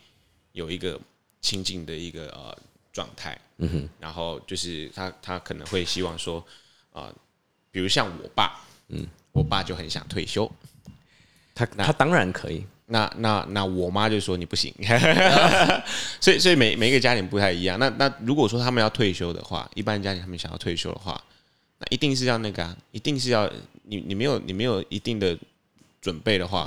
[0.53, 0.99] 有一个
[1.41, 2.57] 亲近的一个呃
[2.93, 6.45] 状态，嗯哼，然后就是他他可能会希望说，
[6.93, 7.13] 啊，
[7.73, 8.61] 比如像我爸，
[8.91, 10.49] 嗯，我爸就很想退休，
[11.53, 14.75] 他他当然可以，那那那我妈就说你不行，
[16.21, 17.79] 所以所以每每一个家庭不太一样。
[17.79, 21.23] 那那如果说他们要退休的话，一般家庭他们想要退休的话，
[21.79, 23.51] 那一定是要那个啊，一定是要
[23.85, 25.39] 你你没有你没有一定的
[26.01, 26.67] 准备的话，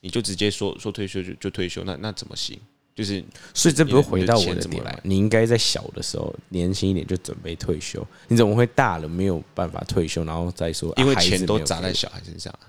[0.00, 2.58] 你就直接说说退休就就退休，那那怎么行？
[2.92, 4.90] 就是所以这不是回到我你的点吗？
[5.04, 12.68] 你应该在小的时候年轻一点就准备退休，你怎么会大了没有办法退休，然后再说因为钱都砸在小孩身上啊，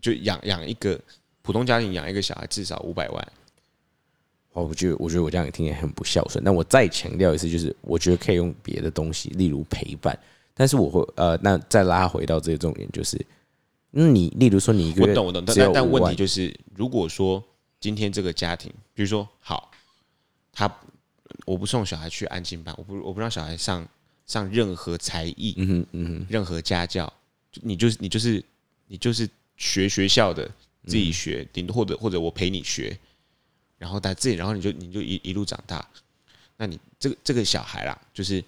[0.00, 0.98] 就养养一个
[1.42, 3.32] 普通家庭养一个小孩至少五百万，
[4.52, 6.42] 哦，我觉得我觉得我这样也听起来很不孝顺。
[6.44, 10.18] 但我再强调一次，就是我觉得可以用别的东西，例如陪伴。
[10.54, 13.16] 但是我会呃，那再拉回到这个重点，就是，
[13.92, 17.42] 嗯，你例如说你一个月我懂我懂，但但但5万问题就是，如果说
[17.78, 19.70] 今天这个家庭，比如说好，
[20.52, 20.70] 他
[21.46, 23.88] 我不送小孩去安静班，我不我不让小孩上
[24.26, 27.10] 上任何才艺，嗯哼嗯哼，任何家教，
[27.62, 28.44] 你就是你就是
[28.86, 29.26] 你就是
[29.60, 30.50] 学学校的
[30.86, 32.98] 自己嗯学，顶多或者或者我陪你学，
[33.76, 35.86] 然后他自己，然后你就你就一一路长大，
[36.56, 38.42] 那你这个这个小孩啦，就是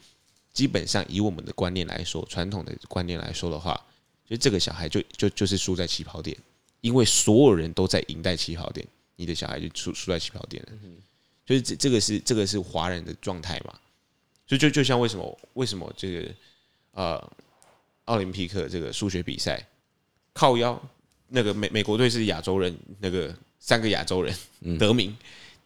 [0.52, 3.78] 基本上以我们的观念来说，传统的观念来说的话，
[4.26, 6.36] 就这个小孩就就就是输在起跑点，
[6.80, 10.72] 因为所有人都在赢在起跑点，你的小孩就输输在起跑点了，
[11.44, 13.78] 就是这这个是这个是华人的状态嘛，
[14.46, 16.34] 就就就像为什么为什么这个
[16.92, 17.32] 呃
[18.06, 19.62] 奥林匹克这个数学比赛
[20.32, 20.80] 靠腰
[21.32, 24.34] 那个美美国队是亚洲人，那个三个亚洲人
[24.78, 25.16] 得名，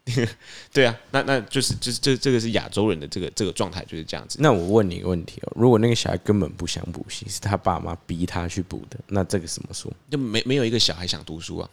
[0.72, 4.38] 对啊，那那就是就是这这个是亚洲人的这个这个状态就是这样子。
[4.40, 9.92] 那我问你一个问题哦，如果那个小孩根本不想补习，是他爸妈逼他去补的，那这个怎么说？
[10.10, 11.68] 就没没有一个小孩想读书啊，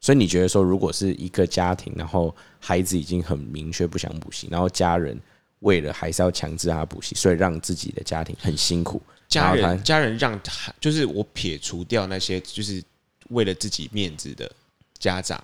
[0.00, 5.16] 所以你觉得说，如果是一个家庭，然后孩子已经很明确不想补习，然后家人
[5.60, 12.82] 为了还是要强制他补习，所以让自己的家庭很辛苦，家人家人让他就是我撇除掉那些就是
[13.32, 14.50] 为了自己面子的
[14.98, 15.42] 家长，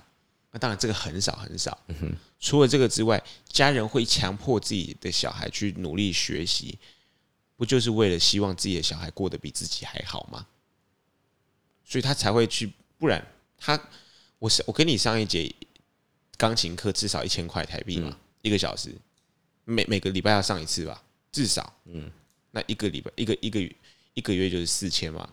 [0.53, 1.77] 那当然这个很少很少。
[2.39, 6.79] 除了这个之外，家人会强迫自己的小孩去努力学习，
[7.57, 10.47] 不就是为了希望自己的小孩过得比自己还好吗？
[11.85, 13.81] 所以他才会去，不然他
[14.39, 15.53] 我是我跟你上一节
[16.37, 18.95] 钢琴课至少一千块台币嘛，一个小时，
[19.65, 22.09] 每每个礼拜要上一次吧，至少，嗯，
[22.53, 23.75] 那一个礼拜一个一个月
[24.15, 25.29] 一个月就是四千嘛，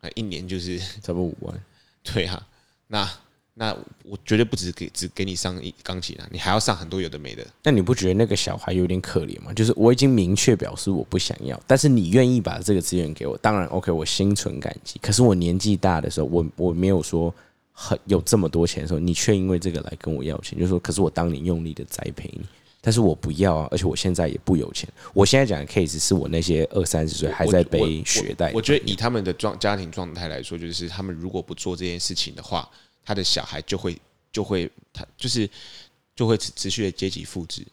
[0.00, 1.64] 那一年就是差不多五万。
[2.02, 2.46] 对啊，
[2.88, 3.10] 那
[3.54, 7.46] 那我绝对不只给只给你上一钢琴啊，你还要上很多有的没的。
[7.62, 9.52] 那你不觉得那个小孩有点可怜吗？
[9.52, 14.98] 就是我已经明确表示我不想要，但是你愿意把这个资源给我，当然 OK，我心存感激。
[15.00, 17.32] 可是我年纪大的时候，我我没有说
[17.72, 22.46] 很有这么多钱的时候，你却因为这个来跟我要钱，就是说，可是我当年用力的栽培你，
[22.84, 24.88] 但是我不要啊，而且我现在也不有钱。
[25.14, 32.68] 我现在讲的 case 是我那些二三十岁还在背学贷的我觉得以他们的状家庭状态来说，就是他们如果不做这件事情的话，
[33.04, 33.96] 他的小孩就会
[34.32, 35.48] 就会他就是
[36.16, 37.64] 就会持持续的阶级复制，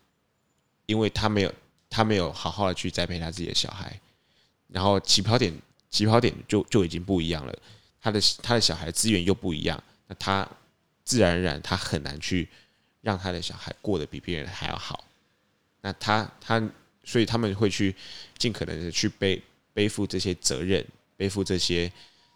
[0.85, 1.51] 因为他没有
[1.89, 3.99] 他没有好好的去栽培他自己的小孩，
[4.67, 5.51] 然后起跑点
[5.89, 7.59] 起跑点就就已经不一样了，
[7.99, 10.47] 他的他的小孩资源又不一样，那他
[11.03, 12.47] 自然而然他很难去
[13.01, 15.03] 让他的小孩过得比别人还要好，
[15.81, 16.61] 那他他
[17.03, 17.95] 所以他们会去
[18.37, 19.41] 尽可能的去背
[19.73, 20.85] 背负这些责任，
[21.15, 21.91] 背负这些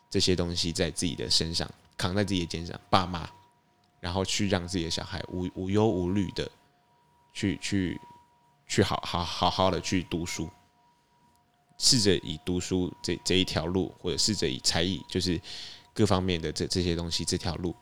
[0.09, 3.29] 这些东西在自己的身上，扛在自己的肩上，爸妈，
[3.99, 6.49] 然后去让自己的小孩无无忧无虑的
[7.33, 7.99] 去去
[8.67, 10.49] 去好好好好的去读书，
[11.77, 15.39] 试着以读书这这一条路，或者试着以才艺，就是
[15.93, 17.75] 各方面的这这些东西这条路，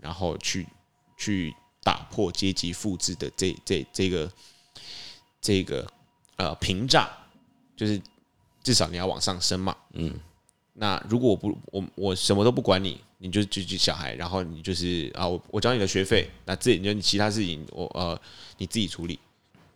[0.00, 0.66] 然后去
[1.16, 1.54] 去
[1.88, 4.30] 打破阶级复制的这这这个
[5.40, 5.90] 这个
[6.36, 7.08] 呃屏障，
[7.74, 7.98] 就是
[8.62, 9.74] 至少你要往上升嘛。
[9.94, 10.12] 嗯，
[10.74, 18.20] 那如果我不我我什么都不管你，你就就就小孩，然后你就是啊，我我交你的学费，那自己就你其他事情我呃
[18.58, 19.18] 你自己处理。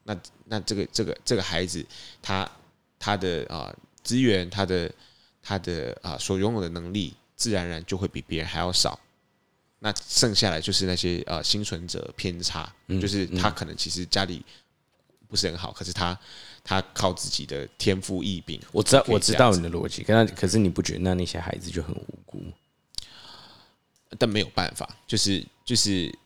[0.05, 1.83] 那那这个这个这个孩子
[2.20, 2.46] 他
[2.98, 4.92] 他的啊资源，他的
[5.42, 9.01] 他的啊所拥有的能力，自然而然就会比别人还要少。
[9.84, 14.44] 那剩下来就是那些呃幸存者偏差，就是他可能其实家里
[15.26, 16.16] 不是很好，可是他
[16.62, 22.40] 他靠自己的天赋异禀，我知道我知道你的逻辑，可那可是你不觉得那那些孩子就很无辜？
[24.18, 26.16] 但没有办法，就是就是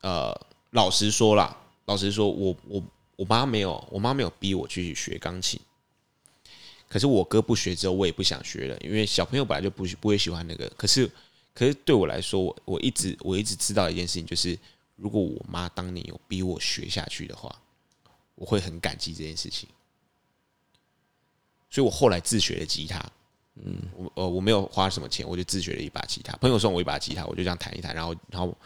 [0.00, 0.34] 呃，
[0.70, 2.82] 老实说啦，老实说，我我
[3.14, 5.60] 我妈没有，我妈没有逼我去学钢琴。
[6.88, 10.68] 可是我哥不学之后，我也不想学了，因为小朋友本来就不不会喜欢那个。
[10.76, 11.08] 可是
[11.54, 14.58] 可是对我来说，我我一直我一直知道一件事情，就是
[14.96, 17.54] 如果我妈当年有逼我学下去的话，
[18.34, 19.68] 我会很感激这件事情。
[21.70, 22.98] 所以我后来自学了吉他，
[23.56, 26.36] 嗯，我呃我没有花什么钱，我就自学了一把吉他。
[26.36, 28.58] 朋友送我一把吉他，我就这样弹一弹，然后然后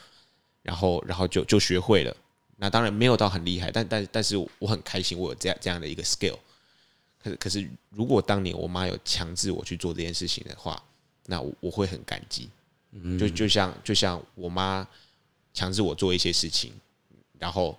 [0.62, 2.16] 然后然后就就学会了。
[2.56, 6.38] 那当然没有到很厉害，但但但是我很开心，我有这样这样的一个 skill。
[7.18, 10.82] 可是可是，如果当年我妈有强制我去做这件事情的话，
[11.26, 12.48] 那我我会很感激。
[13.18, 14.86] 就就像就像我妈
[15.52, 16.72] 强制我做一些事情，
[17.38, 17.78] 然后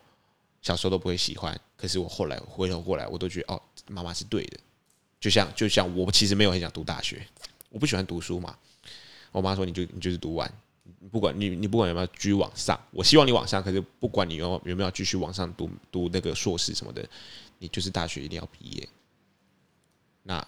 [0.62, 4.60] 小时候都不会喜欢，可是我后来回头过来，我都觉得哦，妈妈是对的。
[5.20, 7.26] 就像就像我其实没有很想读大学，
[7.70, 8.56] 我不喜欢读书嘛。
[9.32, 10.52] 我妈说你就你就是读完，
[11.12, 17.08] 不管你你不管有没有继续往上，我希望你往上，可是不管你有有没有继续往上读读那个硕士什么的，
[17.58, 18.88] 你就是大学一定要毕业。
[20.24, 20.48] 那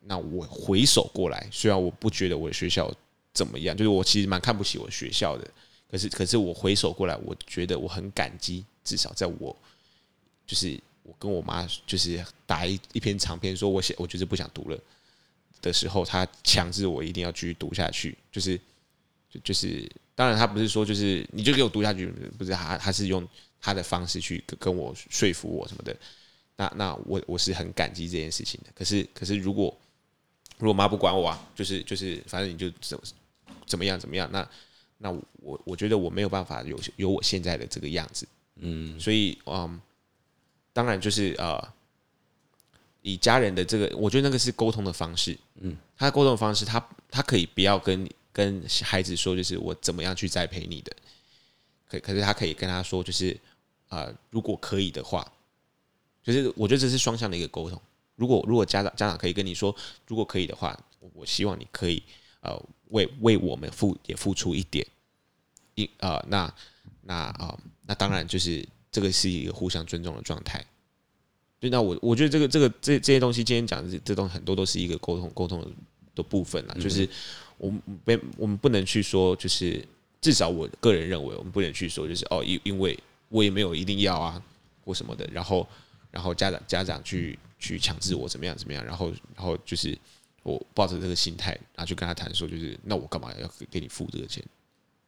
[0.00, 2.92] 那我回首过来，虽然我不觉得我的学校
[3.36, 5.46] 怎么样，就是我其实蛮看不起我学校的，
[5.90, 9.54] 可是可是我回首过来，我觉得我很感激，至少在我
[10.46, 14.78] 就是我跟我妈就是打一一篇长篇，说我写我就是不想读了
[15.60, 18.58] 的时候，她强制我一定要继续读下去，就是
[19.30, 22.06] 就就是当然她不是说就是你就给我读下去，
[22.38, 23.28] 不是她她是用
[23.60, 25.94] 她的方式去跟跟我说服我什么的。
[26.56, 29.76] 那那我我是很感激这件事情的，可是可是如果
[30.56, 32.70] 如果妈不管我啊，就是就是反正你就
[33.66, 34.48] 怎怎么样怎么样，那
[34.98, 35.10] 那
[35.42, 39.80] 我我觉得我没有办法有有我现在的这个样子，嗯，所以嗯，
[40.72, 41.62] 当然就是呃，
[43.02, 50.96] 以家人的这个，我觉得那个是沟通的方式，嗯，他的沟通的方式，他他可以不要跟跟孩子说，就是我怎么样去栽培你的，
[51.88, 53.38] 可可是他可以跟他说，就是
[53.88, 55.30] 啊，如果可以的话。
[56.26, 57.80] 就是我觉得这是双向的一个沟通。
[58.16, 59.72] 如果如果家长家长可以跟你说，
[60.08, 60.76] 如果可以的话，
[61.14, 62.02] 我希望你可以
[62.40, 62.60] 呃
[62.90, 64.86] 为为我们付也付出一点，
[65.74, 66.52] 一呃那
[67.02, 70.64] 那啊那当然就是这个是一个互相尊重的状态。
[71.60, 75.64] 就那我我觉得这个这个这这些东西今天讲的这这东很多都是一个沟通沟通
[76.14, 76.74] 的部分了。
[76.80, 77.08] 就是
[77.58, 79.84] 我们不我们不能去说，就是
[80.20, 84.42] 至少我个人认为，我们不能去说，就是哦因因为我也没有一定要啊
[84.84, 85.66] 或什么的，然后。
[86.08, 89.94] 然后家长家长去去强制我怎么样怎么样，然后然后就是
[90.46, 94.40] 我抱着这个心态，然后去跟他谈说，就是那我干嘛要给你付这个钱？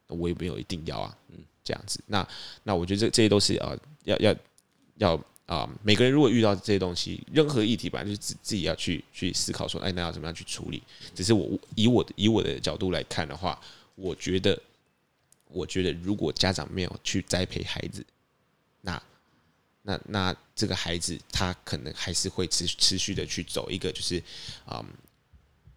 [0.07, 2.03] 我也没有一定要啊，嗯，这样子。
[2.07, 2.27] 那
[2.63, 3.73] 那我觉得这这些都是啊，
[4.03, 4.35] 要要
[4.97, 10.83] 要啊，每个人如果遇到这些东西，任何议题吧，就是自自己要去去思考说，哎，那要怎么样去处理？
[11.15, 13.57] 只是我以我以我的角度来看的话，
[13.95, 14.61] 我觉得
[15.47, 18.05] 我觉得如果家长没有去栽培孩子，
[18.81, 19.01] 那。
[19.81, 24.21] 那那这个孩子他可能还是会持持续的去走一个就是
[24.65, 24.85] 啊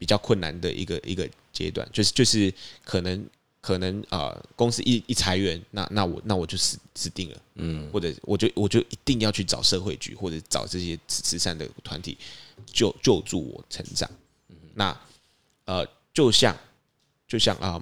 [0.03, 2.53] 比较困难的一个一个阶段，就是就是
[2.85, 3.25] 可能
[3.61, 12.19] 可能啊公司一一裁员，那那我那我就死死定了，嗯，或者我就我就一定要去找社会局或者找这些慈善的团体
[12.67, 14.11] 救救助我成长，
[14.75, 15.01] 那
[15.67, 16.57] 呃就像
[17.29, 17.81] 就像啊。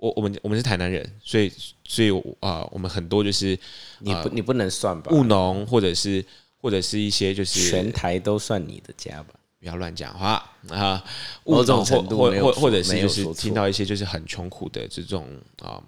[0.00, 1.52] 我我们我们是台南人，所以
[1.82, 2.08] 所以
[2.38, 3.58] 啊，我们很多就是
[3.98, 5.10] 你不你不能算吧？
[5.10, 6.24] 务农或者是
[6.60, 9.34] 或者是一些就是全台都算你的家吧？
[9.60, 11.04] 不要乱讲话啊！
[11.44, 15.28] 某种程度或或或者是就是听到一些就是很穷苦的这种
[15.60, 15.82] 啊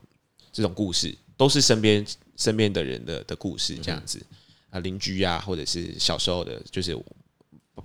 [0.52, 2.04] 这种故事，都是身边
[2.36, 4.20] 身边的人的的故事这样子
[4.70, 6.96] 啊，邻居啊，或者是小时候的，就是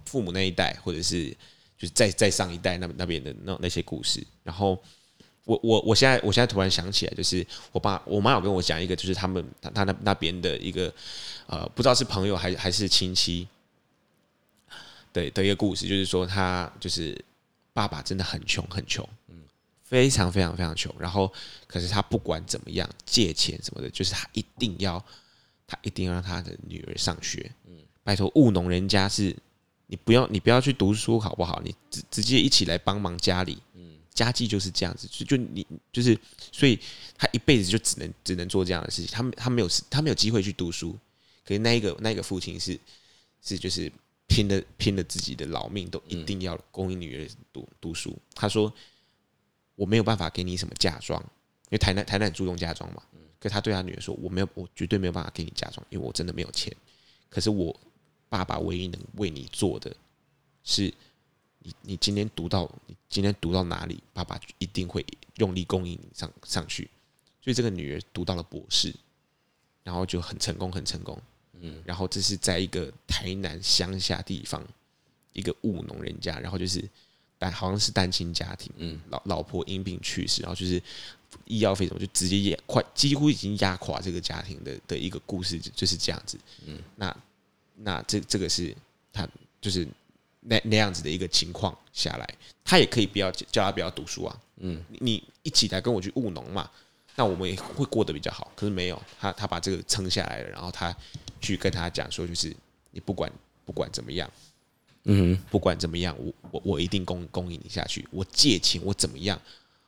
[0.05, 1.29] 父母那一代，或者是
[1.77, 4.81] 就是再再上一代那那边的那那些故事，然后。
[5.47, 10.91] 我我我现在我现在突然想起来，就是我爸我妈有跟我讲一个，就是他们他他那那边的一个
[11.45, 13.47] 呃，不知道是朋友还还是亲戚
[15.15, 17.19] 的的一个故事，就是说他就是
[17.71, 19.37] 爸爸真的很穷很穷，嗯，
[19.83, 21.31] 非常非常非常穷，然后
[21.65, 25.03] 可是他不管怎么样借钱什么的，就是他一定要
[25.65, 29.35] 他一定要让他的女儿上学，嗯，拜托务农人家是，
[29.87, 31.61] 你不要你不要去读书好不好？
[31.63, 33.57] 你直直接一起来帮忙家里。
[33.73, 33.81] 嗯
[34.15, 36.17] 家计就是这样子，就就你就是，
[36.49, 36.79] 所以
[37.17, 39.11] 他一辈子就只能只能做这样的事情。
[39.11, 40.97] 他他没有他没有机会去读书，
[41.45, 42.79] 可是那一个那一个父亲是
[43.43, 43.91] 是就是
[44.27, 48.17] 拼了拼了自己的老命，都一定要供应女儿读读书。
[48.33, 48.73] 他说
[49.75, 53.01] 我没有办法给你什么嫁妆，因为台南台南很注重嫁妆嘛。
[53.39, 56.75] 可他对他女儿说，我没有我绝对没有办法给你嫁妆，因为我真的没有钱。
[57.29, 57.75] 可是我
[58.29, 59.95] 爸爸唯一能为你做的
[60.63, 60.93] 是。
[61.67, 65.03] 你你今天读到你今天读到哪里，爸爸一定会
[65.37, 66.87] 用力供应你上上去。
[67.41, 68.93] 所以这个女儿读到了博士，
[69.83, 71.19] 然后就很成功，很成功。
[71.61, 74.65] 嗯，然后这是在一个台南乡下地方，
[75.33, 76.83] 一个务农人家，然后就是
[77.37, 80.81] 单好像是单亲家庭，嗯，老老婆因病去世，然后就是
[81.45, 86.37] 医药费什么就直接也快几乎已经压垮这个家庭的的一个故事，就是这样子。
[86.65, 87.17] 嗯，那
[87.75, 88.75] 那这这个是
[89.11, 89.27] 他
[89.59, 89.87] 就是。
[90.47, 94.41] 那那样子的一个情况下来，他也可以不要叫他不要读书啊。
[94.57, 96.69] 嗯，你一起来跟我去务农嘛，
[97.15, 98.51] 那我们也会过得比较好。
[98.55, 100.95] 可是没有，他他把这个撑下来了，然后他
[101.41, 102.55] 去跟他讲说，就是
[102.91, 103.31] 你不管
[103.65, 104.29] 不管怎么样，
[105.03, 108.07] 嗯，不管怎么样，我我我一定供供应你下去。
[108.11, 109.41] 我借钱我怎么样，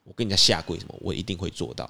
[0.04, 1.90] 我跟人家下跪什么，我一定会做到。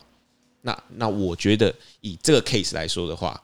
[0.61, 3.41] 那那我觉得以这个 case 来说的话。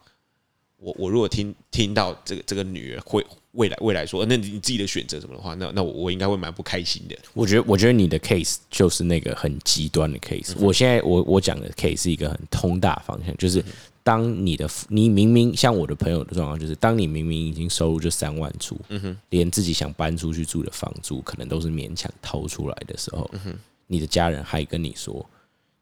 [0.83, 7.15] 我我如果听听到这个这个女儿会未来未来说，那你自己的选择什么的话，那那我我应该会蛮不开心的。
[7.33, 10.53] 我觉得我觉得你的 case 就是那个很极端的 case。
[10.59, 13.63] 我现在我我讲的 case 是一个很通大方向，就是
[14.03, 23.55] 当你的你明明像我的朋友的状况，就是当你明明已经收入就三万出，嗯哼，连自己想搬出去住的房租可能都是勉强掏出来的时候，嗯哼，
[23.87, 25.25] 你的家人还跟你说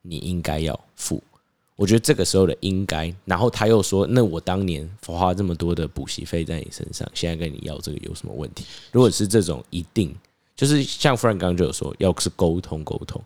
[0.04, 1.24] 你应该要付。
[1.82, 8.64] 我觉得这个时候的应该，然后他又说：“那我当年花这么多的补习费在你身上，现在跟你要这个有什么问题？”
[8.94, 10.16] 如果是这种，一定
[10.56, 13.20] 就是像 Frank 刚刚就有说，要是沟通沟通，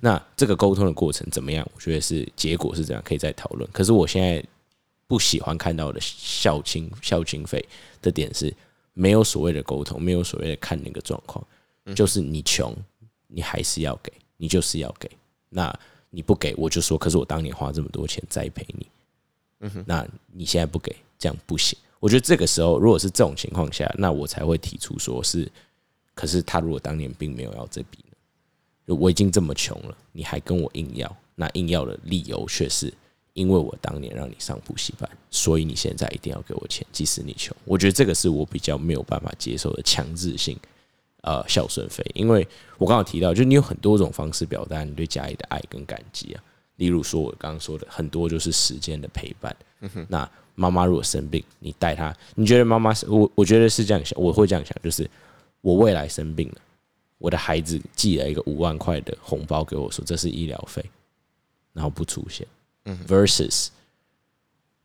[0.00, 1.64] 那这个沟通的过程怎么样？
[1.72, 3.70] 我觉得是结果是这样，可以再讨论。
[3.70, 4.44] 可是我现在
[5.06, 7.64] 不喜欢看到的孝亲孝亲费
[8.02, 8.52] 的点是，
[8.92, 11.46] 没有所谓的沟通，没有所谓的看那个状况，
[11.94, 12.76] 就是你穷，
[13.28, 15.08] 你还是要给，你就是要给
[15.48, 15.72] 那。
[16.10, 18.86] 你不给我就说，可是我当年花这么多钱栽培你，
[19.60, 21.78] 嗯哼，那你现在不给，这样不行。
[22.00, 25.50] 我觉得这个时候，如果是这种情况下，那我才会提出说是，
[26.14, 27.98] 可是他如果当年并没有要这笔
[28.86, 28.94] 呢？
[28.94, 32.92] 我已经这么穷了，你还跟我硬要，那硬要的理由却是
[33.34, 37.56] 因为我当年让你上补习班，所以你现在一定要给我钱，即使你穷。
[37.64, 40.58] 我觉得这个是我比较没有办法接受的强制性。
[41.22, 42.46] 呃，孝顺费，因为
[42.78, 46.42] 我刚刚提到，就你有很多种方式表达你对家里的爱跟感激啊。
[46.76, 49.54] 例如说，我刚刚说的很多就是时间的陪伴。
[50.08, 53.06] 那妈妈如果生病，你带她，你觉得妈妈是？
[53.08, 55.08] 我我觉得是这样想，我会这样想，就是
[55.60, 56.56] 我未来生病了，
[57.18, 60.82] 我的孩子寄了一个五万块的红包给我，说这是医疗费，
[61.74, 62.46] 然后不出现。
[62.84, 63.68] 嗯 versus。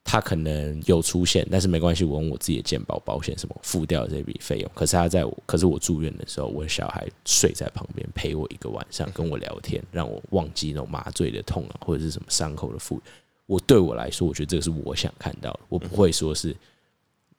[0.07, 4.71] 他可能有出现，但是没关系，我用我自己的健保保险什么付掉这笔费用。
[4.75, 13.01] 可是他在我，可是我住院的时候，我小孩睡在旁边陪我一个晚上，跟我聊天，让我忘记那种麻醉的痛啊，或者是什么伤口的复。
[13.47, 15.59] 我对我来说，我觉得这个是我想看到的。
[15.69, 16.55] 我不会说是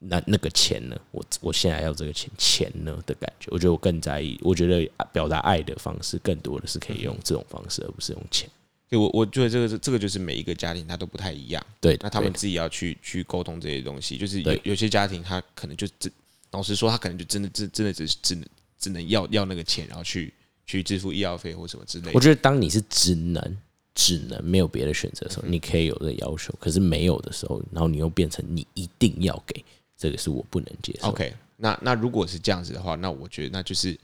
[0.00, 3.48] 那那个钱呢，我我现在要这个钱钱呢的感觉。
[3.52, 8.50] 我觉得我更在意，我觉得表达爱的方式更多的是可以用这种方式，而不是用钱。
[8.88, 16.10] 对我，我觉得这个是这个就是每一个家庭他都不太一样，对，那他们自己要去去沟通这些东西，就是有有些家庭他可能就只
[16.52, 18.46] 老实说，他可能就真的真真的只只能
[18.78, 20.32] 只能要要那个钱，然后去
[20.66, 22.12] 去支付医药费或什么之类。
[22.14, 23.58] 我觉得当你是只能
[23.92, 29.64] 只能没有别的选择的时候，你可以有这个要求，可是没有的时候，然后你又变成你一定要给，
[29.98, 31.08] 这个是我不能接受。
[31.08, 33.98] OK，那那如果是这样子的话，那我觉得那就是。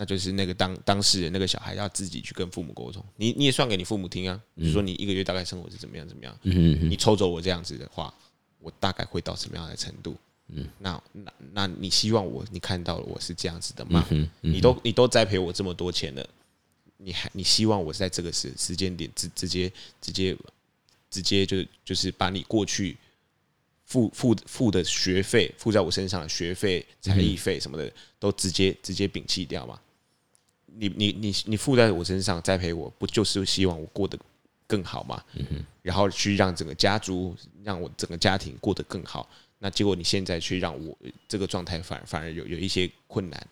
[0.00, 8.14] 那就是那个当当事人那个小孩要自己去跟父母沟通，你你也算给你父母听啊，就说你一个月大概生活是怎么样怎么样，你抽走我这样子的话，
[8.60, 10.16] 我大概会到什么样的程度？
[10.50, 14.06] 嗯，那那那你希望我你看到了我是这样子的吗？
[14.40, 16.24] 你都你都栽培我这么多钱了，
[16.96, 20.36] 你还你希望我在这个时时间点直直接直接
[21.10, 22.96] 直接就就是把你过去
[23.84, 29.78] 付付付的学费付在我身上的学费、彩礼费什么的都直接直接摒弃掉吗？
[30.76, 34.18] 你你你你附在我身上栽培我，不就是希望我过得
[34.66, 35.22] 更好吗？
[35.82, 39.28] 然后去让整个家族，让我整个家庭过得更好。
[39.58, 40.96] 那结果你现在去让我
[41.26, 43.46] 这个状态反反而有有一些困难，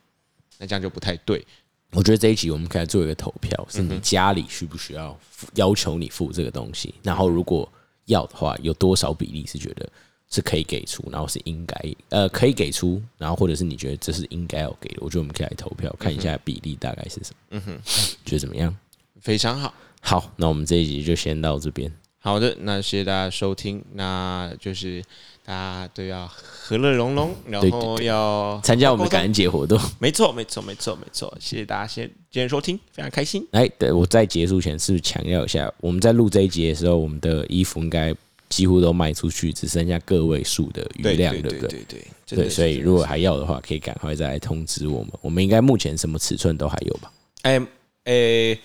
[0.58, 1.44] 那这样就不太对。
[1.92, 5.18] 我觉得这一集我们可以做一个投票，是你家里需不需要
[5.54, 6.94] 要求你付这个东西？
[7.02, 7.68] 然后如果
[8.04, 9.88] 要的话，有多少比例是觉得？
[10.28, 17.36] 是可以给出，然后是应该，呃，可以给出，然后或者是你觉得这是应该要给的，我觉得我们可以来投票看一下比例大概是什么。
[17.50, 17.78] 嗯哼，
[18.24, 18.74] 觉得怎么样？
[19.20, 21.90] 非常好，好，那我们这一集就先到这边。
[22.18, 25.00] 好的，那谢谢大家收听，那就是
[25.44, 29.80] 大家都要和乐融融，然后要参加我们感恩节活动。
[30.00, 31.32] 没错，没错，没错，没错。
[31.40, 33.46] 谢谢大家先今天收听，非常开心。
[33.52, 38.12] 哎，对我在结束前是不是强调一下，我们在录这一集的时候，我们的衣服应该。
[38.48, 41.68] 几乎都卖出去，只剩下个位数的余量，对不对？
[41.68, 41.84] 对
[42.26, 45.12] 对对，所以如果还要的话，可以赶快再来通知我们。
[45.20, 47.64] 我们应该目前什么尺寸都还有吧？M
[48.04, 48.58] 诶，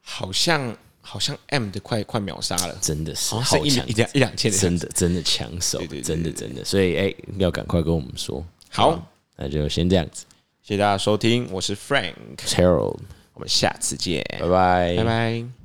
[0.00, 6.64] 好像好像 M 的快快秒杀了，真的是好强，一两一两千，真的真的抢手，真的真的。
[6.64, 8.44] 所以哎，要赶快跟我们说。
[8.70, 10.24] 好，那就先这样子，
[10.62, 12.98] 谢谢大家收听，我是 Frank Harold，
[13.34, 15.63] 我们下次见，拜拜，拜拜。